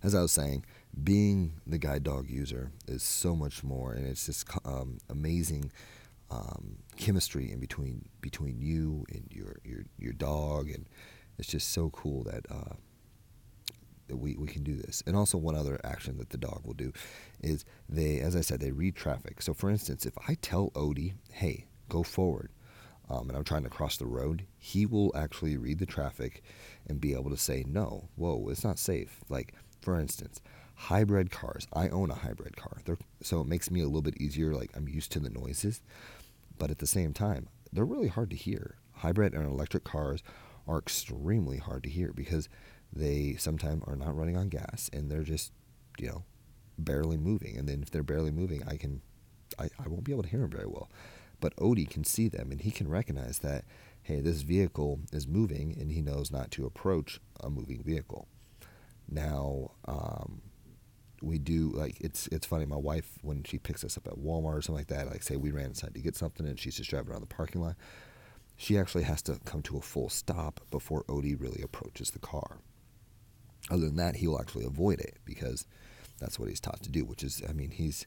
as 0.02 0.14
I 0.14 0.22
was 0.22 0.32
saying, 0.32 0.64
being 1.02 1.54
the 1.66 1.78
guide 1.78 2.04
dog 2.04 2.30
user 2.30 2.70
is 2.86 3.02
so 3.02 3.34
much 3.34 3.64
more, 3.64 3.92
and 3.92 4.06
it's 4.06 4.26
just 4.26 4.48
um, 4.64 4.98
amazing 5.08 5.72
um, 6.30 6.78
chemistry 6.96 7.50
in 7.50 7.58
between 7.58 8.08
between 8.20 8.60
you 8.60 9.04
and 9.10 9.26
your 9.30 9.56
your 9.64 9.82
your 9.98 10.12
dog, 10.12 10.68
and 10.70 10.86
it's 11.38 11.48
just 11.48 11.70
so 11.72 11.90
cool 11.90 12.24
that. 12.24 12.46
Uh, 12.50 12.74
that 14.08 14.16
we, 14.16 14.36
we 14.36 14.46
can 14.46 14.62
do 14.62 14.74
this. 14.74 15.02
And 15.06 15.14
also 15.14 15.36
one 15.36 15.54
other 15.54 15.78
action 15.84 16.16
that 16.16 16.30
the 16.30 16.38
dog 16.38 16.62
will 16.64 16.72
do 16.72 16.94
is 17.42 17.66
they, 17.90 18.20
as 18.20 18.34
I 18.34 18.40
said, 18.40 18.58
they 18.58 18.72
read 18.72 18.96
traffic. 18.96 19.42
So 19.42 19.52
for 19.52 19.68
instance, 19.68 20.06
if 20.06 20.14
I 20.26 20.34
tell 20.40 20.70
Odie, 20.70 21.12
hey, 21.30 21.66
go 21.88 22.02
forward, 22.02 22.50
um, 23.10 23.28
and 23.28 23.36
I'm 23.36 23.44
trying 23.44 23.64
to 23.64 23.70
cross 23.70 23.96
the 23.96 24.06
road, 24.06 24.44
he 24.56 24.84
will 24.84 25.12
actually 25.16 25.56
read 25.56 25.78
the 25.78 25.86
traffic 25.86 26.42
and 26.86 27.00
be 27.00 27.14
able 27.14 27.30
to 27.30 27.36
say, 27.36 27.64
no, 27.66 28.08
whoa, 28.16 28.48
it's 28.50 28.64
not 28.64 28.78
safe. 28.78 29.20
Like, 29.28 29.54
for 29.80 29.98
instance, 29.98 30.40
hybrid 30.74 31.30
cars. 31.30 31.66
I 31.72 31.88
own 31.88 32.10
a 32.10 32.14
hybrid 32.14 32.56
car. 32.56 32.78
They're, 32.84 32.98
so 33.22 33.40
it 33.40 33.46
makes 33.46 33.70
me 33.70 33.80
a 33.80 33.86
little 33.86 34.02
bit 34.02 34.20
easier. 34.20 34.54
Like, 34.54 34.70
I'm 34.76 34.88
used 34.88 35.10
to 35.12 35.20
the 35.20 35.30
noises. 35.30 35.82
But 36.58 36.70
at 36.70 36.78
the 36.78 36.86
same 36.86 37.12
time, 37.12 37.48
they're 37.72 37.84
really 37.84 38.08
hard 38.08 38.30
to 38.30 38.36
hear. 38.36 38.76
Hybrid 38.96 39.32
and 39.32 39.46
electric 39.46 39.84
cars 39.84 40.22
are 40.66 40.78
extremely 40.78 41.58
hard 41.58 41.84
to 41.84 41.90
hear 41.90 42.12
because 42.12 42.48
they 42.92 43.36
sometimes 43.38 43.84
are 43.86 43.96
not 43.96 44.16
running 44.16 44.36
on 44.36 44.48
gas 44.48 44.90
and 44.92 45.10
they're 45.10 45.22
just, 45.22 45.52
you 45.98 46.08
know, 46.08 46.24
barely 46.78 47.16
moving. 47.16 47.56
And 47.56 47.68
then 47.68 47.82
if 47.82 47.90
they're 47.90 48.02
barely 48.02 48.30
moving, 48.30 48.62
I 48.66 48.76
can, 48.76 49.02
I, 49.58 49.70
I 49.78 49.88
won't 49.88 50.04
be 50.04 50.12
able 50.12 50.24
to 50.24 50.28
hear 50.28 50.40
them 50.40 50.50
very 50.50 50.66
well. 50.66 50.90
But 51.40 51.54
Odie 51.56 51.88
can 51.88 52.04
see 52.04 52.28
them 52.28 52.50
and 52.50 52.60
he 52.60 52.70
can 52.70 52.88
recognize 52.88 53.38
that 53.40 53.64
hey, 54.08 54.20
this 54.20 54.40
vehicle 54.40 55.00
is 55.12 55.28
moving, 55.28 55.76
and 55.78 55.92
he 55.92 56.00
knows 56.00 56.30
not 56.30 56.50
to 56.50 56.64
approach 56.64 57.20
a 57.40 57.50
moving 57.50 57.82
vehicle. 57.82 58.26
Now, 59.06 59.72
um, 59.86 60.40
we 61.20 61.38
do 61.38 61.70
like 61.74 62.00
it's 62.00 62.26
it's 62.28 62.46
funny. 62.46 62.64
My 62.64 62.76
wife, 62.76 63.18
when 63.22 63.44
she 63.44 63.58
picks 63.58 63.84
us 63.84 63.98
up 63.98 64.06
at 64.06 64.14
Walmart 64.18 64.54
or 64.54 64.62
something 64.62 64.80
like 64.80 64.86
that, 64.88 65.10
like 65.10 65.22
say 65.22 65.36
we 65.36 65.50
ran 65.50 65.66
inside 65.66 65.94
to 65.94 66.00
get 66.00 66.16
something, 66.16 66.46
and 66.46 66.58
she's 66.58 66.76
just 66.76 66.88
driving 66.88 67.12
around 67.12 67.20
the 67.20 67.26
parking 67.26 67.60
lot. 67.60 67.76
She 68.56 68.78
actually 68.78 69.04
has 69.04 69.20
to 69.22 69.38
come 69.44 69.62
to 69.62 69.76
a 69.76 69.82
full 69.82 70.08
stop 70.08 70.60
before 70.70 71.04
Odie 71.04 71.38
really 71.38 71.62
approaches 71.62 72.10
the 72.10 72.18
car. 72.18 72.58
Other 73.70 73.86
than 73.86 73.96
that, 73.96 74.16
he'll 74.16 74.38
actually 74.40 74.64
avoid 74.64 75.00
it 75.00 75.18
because 75.26 75.66
that's 76.18 76.38
what 76.38 76.48
he's 76.48 76.60
taught 76.60 76.82
to 76.82 76.90
do. 76.90 77.04
Which 77.04 77.22
is, 77.22 77.42
I 77.48 77.52
mean, 77.52 77.70
he's 77.70 78.06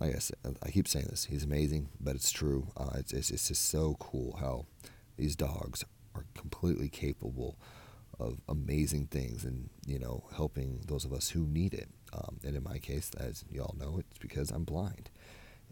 like 0.00 0.14
I 0.14 0.18
said, 0.18 0.36
I 0.62 0.70
keep 0.70 0.86
saying 0.86 1.06
this. 1.10 1.24
He's 1.24 1.44
amazing, 1.44 1.88
but 2.00 2.14
it's 2.14 2.30
true. 2.30 2.68
Uh, 2.76 2.90
it's, 2.96 3.12
it's 3.12 3.30
it's 3.30 3.48
just 3.48 3.68
so 3.68 3.96
cool 3.98 4.36
how 4.40 4.66
these 5.16 5.34
dogs 5.34 5.84
are 6.14 6.24
completely 6.34 6.88
capable 6.88 7.58
of 8.20 8.40
amazing 8.48 9.06
things 9.06 9.44
and 9.44 9.70
you 9.86 9.98
know 9.98 10.24
helping 10.36 10.80
those 10.86 11.04
of 11.04 11.12
us 11.12 11.30
who 11.30 11.46
need 11.46 11.74
it. 11.74 11.88
Um, 12.12 12.38
and 12.44 12.56
in 12.56 12.62
my 12.62 12.78
case 12.78 13.10
as 13.18 13.44
you 13.50 13.60
all 13.60 13.74
know 13.78 13.98
it's 13.98 14.18
because 14.18 14.50
i'm 14.50 14.64
blind. 14.64 15.10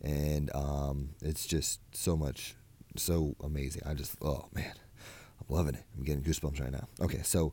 And 0.03 0.55
um, 0.55 1.11
it's 1.23 1.47
just 1.47 1.81
so 1.93 2.17
much 2.17 2.55
so 2.97 3.35
amazing. 3.43 3.83
I 3.87 3.95
just 3.95 4.17
oh 4.23 4.47
man 4.53 4.75
i'm 5.41 5.55
loving 5.55 5.75
it. 5.75 5.85
I'm 5.97 6.05
getting 6.05 6.23
goosebumps 6.23 6.61
right 6.61 6.73
now. 6.73 6.87
Okay 7.01 7.23
so 7.23 7.53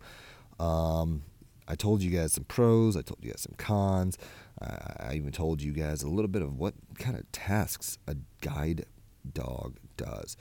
um, 0.59 1.23
i 1.67 1.75
told 1.75 2.01
you 2.01 2.11
guys 2.11 2.33
some 2.33 2.43
pros. 2.43 2.95
I 2.97 3.01
told 3.01 3.19
you 3.23 3.31
guys 3.31 3.41
some 3.41 3.55
cons 3.57 4.17
I, 4.63 5.13
even 5.15 5.31
told 5.31 5.61
you 5.61 5.73
guys 5.73 6.03
a 6.03 6.09
little 6.09 6.29
bit 6.29 6.41
of 6.41 6.57
what 6.57 6.73
kind 6.97 7.17
of 7.17 7.31
tasks 7.31 7.97
a 8.07 8.15
guide 8.41 8.85
dog 9.33 9.77
does 9.97 10.37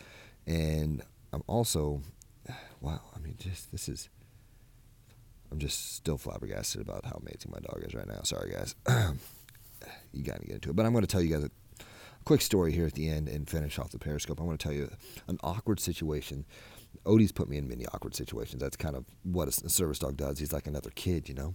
and 0.47 1.03
I'm 1.33 1.43
also, 1.47 2.03
wow, 2.81 3.01
I 3.15 3.19
mean, 3.21 3.37
just 3.39 3.73
this 3.73 3.89
is, 3.89 4.09
I'm 5.51 5.59
just 5.59 5.97
still 5.97 6.19
flabbergasted 6.19 6.81
about 6.81 7.05
how 7.05 7.21
amazing 7.21 7.53
my 7.53 7.61
dog 7.61 7.83
is 7.87 7.95
right 7.95 8.09
now. 8.09 8.23
Sorry, 8.23 8.51
guys. 8.51 8.75
you 10.13 10.23
got 10.23 10.41
to 10.41 10.47
get 10.47 10.55
into 10.57 10.71
it. 10.71 10.77
But 10.77 10.87
I'm 10.87 10.93
going 10.93 11.05
to 11.05 11.09
tell 11.09 11.21
you 11.21 11.35
guys 11.35 11.45
a 11.45 11.51
quick 12.25 12.41
story 12.41 12.73
here 12.73 12.87
at 12.87 12.95
the 12.95 13.09
end 13.09 13.29
and 13.29 13.49
finish 13.49 13.79
off 13.79 13.91
the 13.91 13.99
Periscope. 13.99 14.41
I 14.41 14.45
want 14.45 14.59
to 14.59 14.63
tell 14.63 14.75
you 14.75 14.91
an 15.29 15.39
awkward 15.43 15.81
situation. 15.81 16.45
Odie's 17.05 17.33
put 17.33 17.49
me 17.49 17.59
in 17.59 17.69
many 17.69 17.87
awkward 17.87 18.15
situations. 18.15 18.63
That's 18.63 18.77
kind 18.77 18.97
of 18.97 19.05
what 19.25 19.49
a 19.49 19.53
service 19.69 19.99
dog 19.99 20.17
does. 20.17 20.39
He's 20.39 20.53
like 20.53 20.67
another 20.67 20.91
kid, 20.95 21.29
you 21.29 21.35
know? 21.35 21.55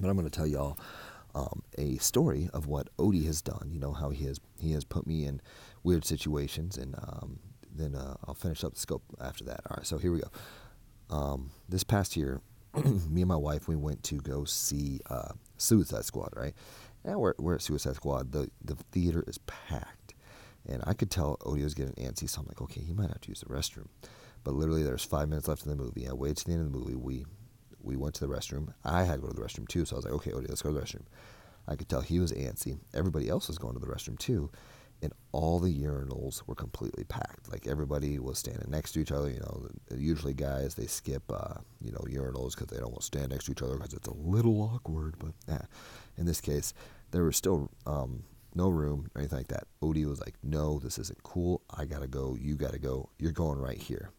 But 0.00 0.08
I'm 0.08 0.16
going 0.16 0.28
to 0.28 0.36
tell 0.36 0.46
y'all 0.46 0.76
um, 1.34 1.62
a 1.78 1.96
story 1.96 2.48
of 2.52 2.66
what 2.66 2.94
Odie 2.96 3.26
has 3.26 3.42
done. 3.42 3.70
You 3.72 3.80
know 3.80 3.92
how 3.92 4.10
he 4.10 4.24
has 4.26 4.40
he 4.58 4.72
has 4.72 4.84
put 4.84 5.06
me 5.06 5.24
in 5.24 5.40
weird 5.82 6.04
situations, 6.04 6.76
and 6.76 6.94
um, 6.96 7.38
then 7.74 7.94
uh, 7.94 8.16
I'll 8.26 8.34
finish 8.34 8.64
up 8.64 8.74
the 8.74 8.80
scope 8.80 9.02
after 9.20 9.44
that. 9.44 9.60
All 9.68 9.76
right, 9.78 9.86
so 9.86 9.98
here 9.98 10.12
we 10.12 10.20
go. 10.20 10.30
Um, 11.10 11.50
this 11.68 11.84
past 11.84 12.16
year, 12.16 12.40
me 12.74 13.22
and 13.22 13.28
my 13.28 13.36
wife 13.36 13.68
we 13.68 13.76
went 13.76 14.02
to 14.04 14.16
go 14.16 14.44
see 14.44 15.00
uh, 15.10 15.32
Suicide 15.56 16.04
Squad. 16.04 16.30
Right 16.36 16.54
now 17.04 17.18
we're, 17.18 17.34
we're 17.38 17.56
at 17.56 17.62
Suicide 17.62 17.96
Squad. 17.96 18.32
The 18.32 18.50
the 18.64 18.76
theater 18.92 19.24
is 19.26 19.38
packed, 19.38 20.14
and 20.66 20.82
I 20.86 20.94
could 20.94 21.10
tell 21.10 21.36
Odie 21.38 21.64
was 21.64 21.74
getting 21.74 21.94
antsy. 21.94 22.28
So 22.28 22.40
I'm 22.40 22.46
like, 22.46 22.62
okay, 22.62 22.80
he 22.80 22.92
might 22.92 23.08
have 23.08 23.20
to 23.22 23.28
use 23.28 23.40
the 23.40 23.46
restroom. 23.46 23.88
But 24.44 24.54
literally, 24.54 24.82
there's 24.82 25.04
five 25.04 25.28
minutes 25.28 25.48
left 25.48 25.64
in 25.64 25.70
the 25.70 25.82
movie. 25.82 26.06
I 26.06 26.12
waited 26.12 26.36
to 26.38 26.44
the 26.46 26.52
end 26.52 26.66
of 26.66 26.72
the 26.72 26.78
movie. 26.78 26.94
We 26.94 27.24
we 27.84 27.96
went 27.96 28.14
to 28.16 28.26
the 28.26 28.32
restroom. 28.34 28.72
I 28.84 29.04
had 29.04 29.16
to 29.16 29.20
go 29.20 29.28
to 29.28 29.34
the 29.34 29.42
restroom 29.42 29.68
too, 29.68 29.84
so 29.84 29.96
I 29.96 29.98
was 29.98 30.04
like, 30.04 30.14
okay, 30.14 30.30
Odie, 30.30 30.48
let's 30.48 30.62
go 30.62 30.72
to 30.72 30.78
the 30.78 30.84
restroom. 30.84 31.04
I 31.66 31.76
could 31.76 31.88
tell 31.88 32.00
he 32.00 32.18
was 32.18 32.32
antsy. 32.32 32.78
Everybody 32.92 33.28
else 33.28 33.48
was 33.48 33.58
going 33.58 33.74
to 33.74 33.80
the 33.80 33.86
restroom 33.86 34.18
too 34.18 34.50
and 35.04 35.12
all 35.32 35.58
the 35.58 35.72
urinals 35.72 36.42
were 36.46 36.54
completely 36.54 37.04
packed. 37.04 37.50
Like 37.52 37.66
everybody 37.66 38.18
was 38.18 38.38
standing 38.38 38.70
next 38.70 38.92
to 38.92 39.00
each 39.00 39.12
other. 39.12 39.28
You 39.28 39.40
know, 39.40 39.68
usually 39.94 40.34
guys 40.34 40.74
they 40.74 40.86
skip, 40.86 41.22
uh, 41.30 41.60
you 41.80 41.92
know, 41.92 42.04
urinals 42.08 42.54
because 42.54 42.68
they 42.68 42.78
don't 42.78 42.90
want 42.90 43.00
to 43.00 43.06
stand 43.06 43.30
next 43.30 43.44
to 43.44 43.52
each 43.52 43.62
other 43.62 43.74
because 43.76 43.92
it's 43.92 44.08
a 44.08 44.14
little 44.14 44.62
awkward. 44.62 45.16
But 45.18 45.32
yeah, 45.46 45.62
in 46.16 46.26
this 46.26 46.40
case, 46.40 46.72
there 47.10 47.24
was 47.24 47.36
still 47.36 47.70
um, 47.86 48.24
no 48.54 48.70
room 48.70 49.10
or 49.14 49.20
anything 49.20 49.38
like 49.38 49.48
that. 49.48 49.66
Odie 49.82 50.06
was 50.06 50.20
like, 50.20 50.34
"No, 50.42 50.78
this 50.78 50.98
isn't 50.98 51.22
cool. 51.22 51.62
I 51.70 51.84
gotta 51.84 52.08
go. 52.08 52.36
You 52.40 52.56
gotta 52.56 52.78
go. 52.78 53.10
You're 53.18 53.32
going 53.32 53.58
right 53.58 53.78
here." 53.78 54.10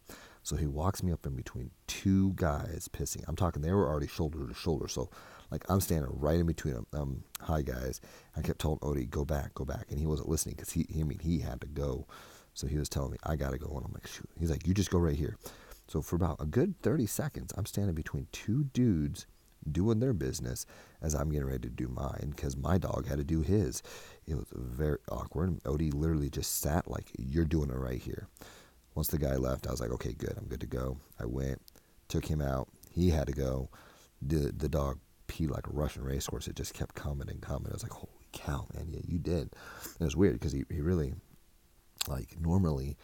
So 0.46 0.56
he 0.56 0.68
walks 0.68 1.02
me 1.02 1.12
up 1.12 1.26
in 1.26 1.36
between 1.36 1.72
two 1.88 2.34
guys 2.36 2.88
pissing. 2.94 3.24
I'm 3.28 3.36
talking 3.36 3.64
they 3.64 3.74
were 3.74 3.90
already 3.90 4.06
shoulder 4.06 4.48
to 4.48 4.54
shoulder. 4.54 4.88
So 4.88 5.10
like 5.50 5.66
I'm 5.70 5.82
standing 5.82 6.12
right 6.14 6.38
in 6.38 6.46
between 6.46 6.76
them. 6.76 6.86
Um, 6.94 7.24
hi 7.42 7.64
guys. 7.64 8.00
I 8.38 8.42
kept 8.44 8.60
telling 8.60 8.78
Odie, 8.78 9.10
go 9.10 9.26
back, 9.26 9.56
go 9.56 9.66
back, 9.66 9.88
and 9.90 10.00
he 10.00 10.06
wasn't 10.06 10.30
listening 10.30 10.54
because 10.56 10.72
he, 10.72 10.86
I 11.00 11.02
mean, 11.02 11.18
he 11.18 11.40
had 11.40 11.62
to 11.62 11.68
go. 11.68 12.06
So 12.54 12.68
he 12.68 12.78
was 12.78 12.90
telling 12.90 13.10
me, 13.10 13.18
I 13.24 13.36
gotta 13.36 13.58
go, 13.58 13.76
and 13.76 13.84
I'm 13.88 13.92
like, 13.92 14.06
shoot. 14.06 14.30
He's 14.40 14.52
like, 14.52 14.68
you 14.68 14.76
just 14.76 14.92
go 14.92 15.00
right 15.00 15.16
here. 15.16 15.36
So 15.88 16.04
for 16.04 16.16
about 16.16 16.40
a 16.40 16.46
good 16.46 16.80
30 16.84 17.08
seconds, 17.08 17.52
I'm 17.58 17.66
standing 17.66 17.96
between 17.96 18.28
two 18.32 18.66
dudes 18.66 19.26
doing 19.72 20.00
their 20.00 20.14
business 20.14 20.68
as 21.02 21.16
I'm 21.16 21.32
getting 21.32 21.48
ready 21.48 21.68
to 21.68 21.70
do 21.70 21.88
mine 21.88 22.34
because 22.36 22.56
my 22.56 22.78
dog 22.78 23.08
had 23.08 23.18
to 23.18 23.24
do 23.24 23.42
his. 23.42 23.82
It 24.28 24.36
was 24.36 24.46
very 24.54 25.00
awkward. 25.10 25.64
Odie 25.64 25.92
literally 25.92 26.30
just 26.30 26.62
sat 26.62 26.88
like, 26.88 27.12
you're 27.18 27.46
doing 27.46 27.72
it 27.72 27.78
right 27.78 28.00
here. 28.00 28.28
Once 28.96 29.10
the 29.10 29.18
guy 29.18 29.36
left, 29.36 29.68
I 29.68 29.72
was 29.72 29.82
like, 29.82 29.92
okay, 29.92 30.14
good, 30.14 30.34
I'm 30.38 30.48
good 30.48 30.62
to 30.62 30.68
go. 30.68 30.98
I 31.20 31.26
went, 31.26 31.62
took 32.08 32.26
him 32.26 32.42
out. 32.42 32.70
He 32.90 33.10
had 33.10 33.28
to 33.28 33.34
go. 33.34 33.70
The 34.22 34.54
the 34.56 34.70
dog 34.70 35.00
peed 35.28 35.50
like 35.52 35.68
a 35.68 35.72
Russian 35.72 36.04
racehorse. 36.04 36.48
It 36.48 36.56
just 36.56 36.74
kept 36.74 36.96
coming 36.96 37.30
and 37.30 37.42
coming. 37.42 37.70
I 37.70 37.74
was 37.74 37.84
like, 37.84 37.92
holy 37.92 38.28
cow, 38.32 38.68
man, 38.74 38.88
yeah, 38.90 39.02
you 39.06 39.20
did. 39.20 39.42
And 39.84 40.02
it 40.02 40.04
was 40.04 40.16
weird 40.16 40.34
because 40.34 40.52
he, 40.52 40.64
he 40.70 40.82
really, 40.82 41.14
like, 42.08 42.40
normally 42.40 42.98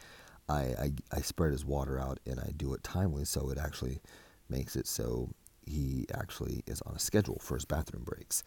I, 0.47 0.61
I, 0.61 0.91
I 1.11 1.21
spread 1.21 1.51
his 1.51 1.65
water 1.65 1.99
out 1.99 2.19
and 2.25 2.39
I 2.39 2.51
do 2.55 2.73
it 2.73 2.83
timely, 2.83 3.25
so 3.25 3.49
it 3.49 3.57
actually 3.57 4.01
makes 4.49 4.75
it 4.75 4.87
so 4.87 5.29
he 5.65 6.05
actually 6.13 6.63
is 6.67 6.81
on 6.81 6.95
a 6.95 6.99
schedule 6.99 7.39
for 7.41 7.55
his 7.55 7.65
bathroom 7.65 8.03
breaks. 8.03 8.43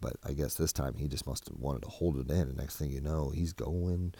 But 0.00 0.16
I 0.24 0.32
guess 0.32 0.54
this 0.54 0.72
time 0.72 0.96
he 0.96 1.08
just 1.08 1.26
must 1.26 1.48
have 1.48 1.58
wanted 1.58 1.82
to 1.82 1.88
hold 1.88 2.18
it 2.18 2.30
in, 2.30 2.40
and 2.48 2.56
next 2.56 2.76
thing 2.76 2.90
you 2.90 3.00
know, 3.00 3.30
he's 3.30 3.52
going 3.52 4.14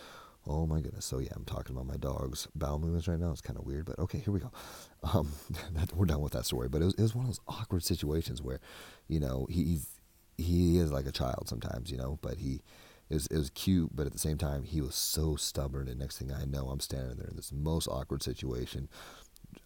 Oh 0.47 0.67
my 0.67 0.81
goodness. 0.81 1.05
So 1.05 1.19
yeah, 1.19 1.33
I'm 1.37 1.45
talking 1.45 1.75
about 1.77 1.87
my 1.87 1.97
dog's 1.97 2.49
bowel 2.55 2.79
movements 2.79 3.07
right 3.07 3.19
now. 3.19 3.31
It's 3.31 3.41
kind 3.41 3.59
of 3.59 3.67
weird, 3.67 3.85
but 3.85 3.99
okay, 3.99 4.19
here 4.19 4.33
we 4.33 4.41
go. 4.41 4.51
Um, 5.03 5.31
that, 5.75 5.95
we're 5.95 6.07
done 6.07 6.21
with 6.21 6.33
that 6.33 6.47
story. 6.47 6.69
But 6.69 6.81
it 6.83 6.87
was, 6.87 6.95
it 6.95 7.03
was 7.03 7.15
one 7.15 7.27
of 7.27 7.31
those 7.31 7.41
awkward 7.47 7.83
situations 7.85 8.41
where, 8.41 8.61
you 9.09 9.21
know, 9.21 9.47
he's 9.51 10.01
he 10.39 10.79
is 10.79 10.93
like 10.93 11.07
a 11.07 11.13
child 11.13 11.49
sometimes, 11.49 11.91
you 11.91 11.99
know, 11.99 12.19
but 12.23 12.39
he 12.39 12.63
it 13.11 13.15
was, 13.15 13.27
it 13.29 13.39
was 13.39 13.51
cute, 13.51 13.91
but 13.95 14.07
at 14.07 14.13
the 14.13 14.19
same 14.19 14.37
time, 14.37 14.65
he 14.65 14.81
was 14.83 14.95
so 14.95 15.35
stubborn. 15.37 15.89
And 15.89 15.99
next 15.99 16.19
thing 16.19 16.31
I 16.33 16.45
know, 16.45 16.69
I'm 16.69 16.81
standing 16.81 17.17
there 17.17 17.29
in 17.29 17.37
this 17.37 17.53
most 17.53 17.89
awkward 17.89 18.23
situation. 18.23 18.89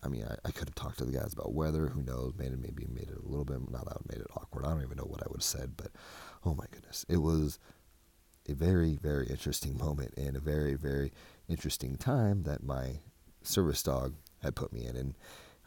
I 0.02 0.08
mean, 0.08 0.24
I, 0.24 0.36
I 0.44 0.50
could 0.52 0.68
have 0.68 0.74
talked 0.74 0.98
to 0.98 1.04
the 1.04 1.12
guys 1.12 1.32
about 1.32 1.54
weather. 1.54 1.88
Who 1.88 2.02
knows? 2.02 2.34
Made 2.36 2.52
it 2.52 2.60
maybe 2.60 2.86
made 2.92 3.08
it 3.10 3.18
a 3.18 3.28
little 3.28 3.44
bit. 3.44 3.58
Not 3.70 3.84
that 3.86 4.08
made 4.08 4.20
it 4.20 4.26
awkward. 4.36 4.64
I 4.64 4.70
don't 4.70 4.82
even 4.82 4.96
know 4.96 5.04
what 5.04 5.22
I 5.22 5.26
would 5.28 5.38
have 5.38 5.44
said, 5.44 5.76
but 5.76 5.88
oh 6.44 6.54
my 6.54 6.64
goodness, 6.70 7.04
it 7.08 7.18
was 7.18 7.58
a 8.48 8.54
very 8.54 8.96
very 8.96 9.26
interesting 9.28 9.76
moment 9.78 10.14
and 10.16 10.36
a 10.36 10.40
very 10.40 10.74
very 10.74 11.12
interesting 11.48 11.96
time 11.96 12.42
that 12.42 12.62
my 12.62 13.00
service 13.42 13.82
dog 13.82 14.14
had 14.42 14.56
put 14.56 14.72
me 14.72 14.86
in. 14.86 14.96
And 14.96 15.14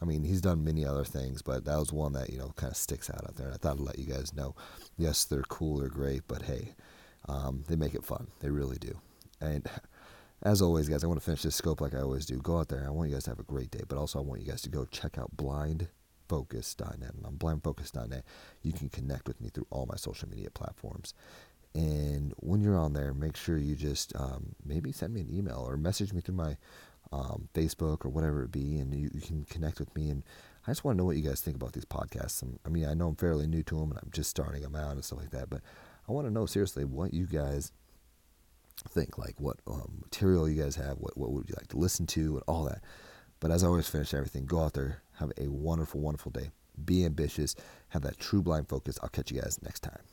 I 0.02 0.06
mean, 0.06 0.24
he's 0.24 0.42
done 0.42 0.64
many 0.64 0.86
other 0.86 1.06
things, 1.06 1.42
but 1.42 1.66
that 1.66 1.78
was 1.78 1.94
one 1.94 2.14
that 2.14 2.30
you 2.30 2.38
know 2.38 2.54
kind 2.56 2.72
of 2.72 2.78
sticks 2.78 3.10
out 3.10 3.24
out 3.26 3.36
there. 3.36 3.48
And 3.48 3.56
I 3.56 3.58
thought 3.58 3.78
I'd 3.78 3.80
let 3.80 4.00
you 4.00 4.06
guys 4.06 4.36
know. 4.36 4.56
Yes, 4.98 5.26
they're 5.26 5.44
cool, 5.44 5.78
they're 5.78 5.90
great, 5.90 6.24
but 6.28 6.44
hey, 6.44 6.76
um, 7.28 7.64
they 7.68 7.76
make 7.76 7.96
it 7.96 8.06
fun. 8.06 8.28
They 8.42 8.50
really 8.50 8.78
do. 8.78 9.00
And 9.40 9.68
as 10.44 10.62
always, 10.62 10.90
guys, 10.90 11.04
I 11.04 11.08
want 11.08 11.20
to 11.20 11.26
finish 11.26 11.44
this 11.44 11.56
scope 11.56 11.82
like 11.82 11.94
I 11.94 12.02
always 12.02 12.26
do. 12.26 12.38
Go 12.38 12.60
out 12.60 12.70
there. 12.70 12.86
I 12.86 12.92
want 12.92 13.10
you 13.10 13.16
guys 13.16 13.24
to 13.26 13.32
have 13.32 13.40
a 13.40 13.44
great 13.44 13.72
day, 13.72 13.84
but 13.88 13.98
also 13.98 14.20
I 14.20 14.24
want 14.24 14.42
you 14.42 14.48
guys 14.48 14.62
to 14.64 14.70
go 14.70 14.86
check 14.86 15.18
out 15.18 15.36
blindfocus.net. 15.38 17.14
And 17.14 17.26
on 17.26 17.38
blindfocus.net, 17.38 18.24
you 18.62 18.74
can 18.74 18.90
connect 18.90 19.28
with 19.28 19.42
me 19.42 19.50
through 19.50 19.68
all 19.70 19.86
my 19.86 19.96
social 19.96 20.30
media 20.30 20.50
platforms. 20.50 21.14
And 21.76 22.34
when 22.38 22.62
you're 22.62 22.78
on 22.78 22.94
there, 22.94 23.14
make 23.14 23.36
sure 23.36 23.58
you 23.58 23.76
just 23.76 24.16
um, 24.16 24.56
maybe 24.66 24.94
send 24.94 25.14
me 25.14 25.22
an 25.22 25.30
email 25.30 25.66
or 25.68 25.76
message 25.76 26.14
me 26.14 26.22
through 26.22 26.36
my 26.36 26.56
um, 27.12 27.50
Facebook 27.54 28.06
or 28.06 28.10
whatever 28.10 28.44
it 28.44 28.52
be, 28.52 28.78
and 28.78 28.94
you, 28.94 29.12
you, 29.14 29.20
can 29.20 29.44
connect 29.44 29.80
with 29.80 29.94
me. 29.94 30.10
And 30.10 30.24
I 30.66 30.72
just 30.72 30.86
want 30.86 30.96
to 30.96 30.98
know 30.98 31.06
what 31.06 31.18
you 31.18 31.22
guys 31.22 31.42
think 31.42 31.58
about 31.58 31.74
these 31.74 31.86
podcasts. 31.86 32.44
I 32.66 32.70
mean, 32.70 32.86
I 32.86 32.94
know 32.94 33.10
I'm 33.10 33.16
fairly 33.16 33.46
new 33.46 33.62
to 33.64 33.76
them 33.76 33.92
and 33.92 34.00
I'm 34.02 34.10
just 34.12 34.30
starting 34.30 34.62
them 34.62 34.76
out 34.76 34.94
and 34.94 35.04
stuff 35.04 35.20
like 35.20 35.32
that, 35.32 35.50
but 35.50 35.62
I 36.08 36.14
want 36.14 36.28
to 36.28 36.34
know 36.34 36.46
seriously 36.46 36.86
what 36.86 37.14
you 37.14 37.26
guys 37.26 37.74
think, 38.90 39.18
like 39.18 39.36
what 39.40 39.58
um, 39.68 40.00
material 40.02 40.50
you 40.50 40.62
guys 40.62 40.78
have, 40.78 40.98
what 41.00 41.18
what 41.18 41.32
would 41.32 41.50
you 41.50 41.56
like 41.58 41.68
to 41.70 41.78
listen 41.78 42.08
to, 42.08 42.36
and 42.36 42.44
all 42.48 42.64
that. 42.64 42.82
But 43.42 43.52
as 43.52 43.64
I 43.64 43.68
always 43.68 43.90
finish 43.90 44.14
everything, 44.14 44.46
go 44.46 44.62
out 44.62 44.74
there, 44.74 45.02
have 45.20 45.32
a 45.38 45.50
wonderful, 45.50 46.00
wonderful 46.00 46.32
day. 46.32 46.52
Be 46.84 47.06
ambitious, 47.06 47.56
have 47.90 48.02
that 48.04 48.20
true 48.20 48.42
blind 48.42 48.70
focus. 48.70 48.98
I'll 49.04 49.10
catch 49.10 49.32
you 49.32 49.42
guys 49.42 49.60
next 49.62 49.82
time. 49.82 50.06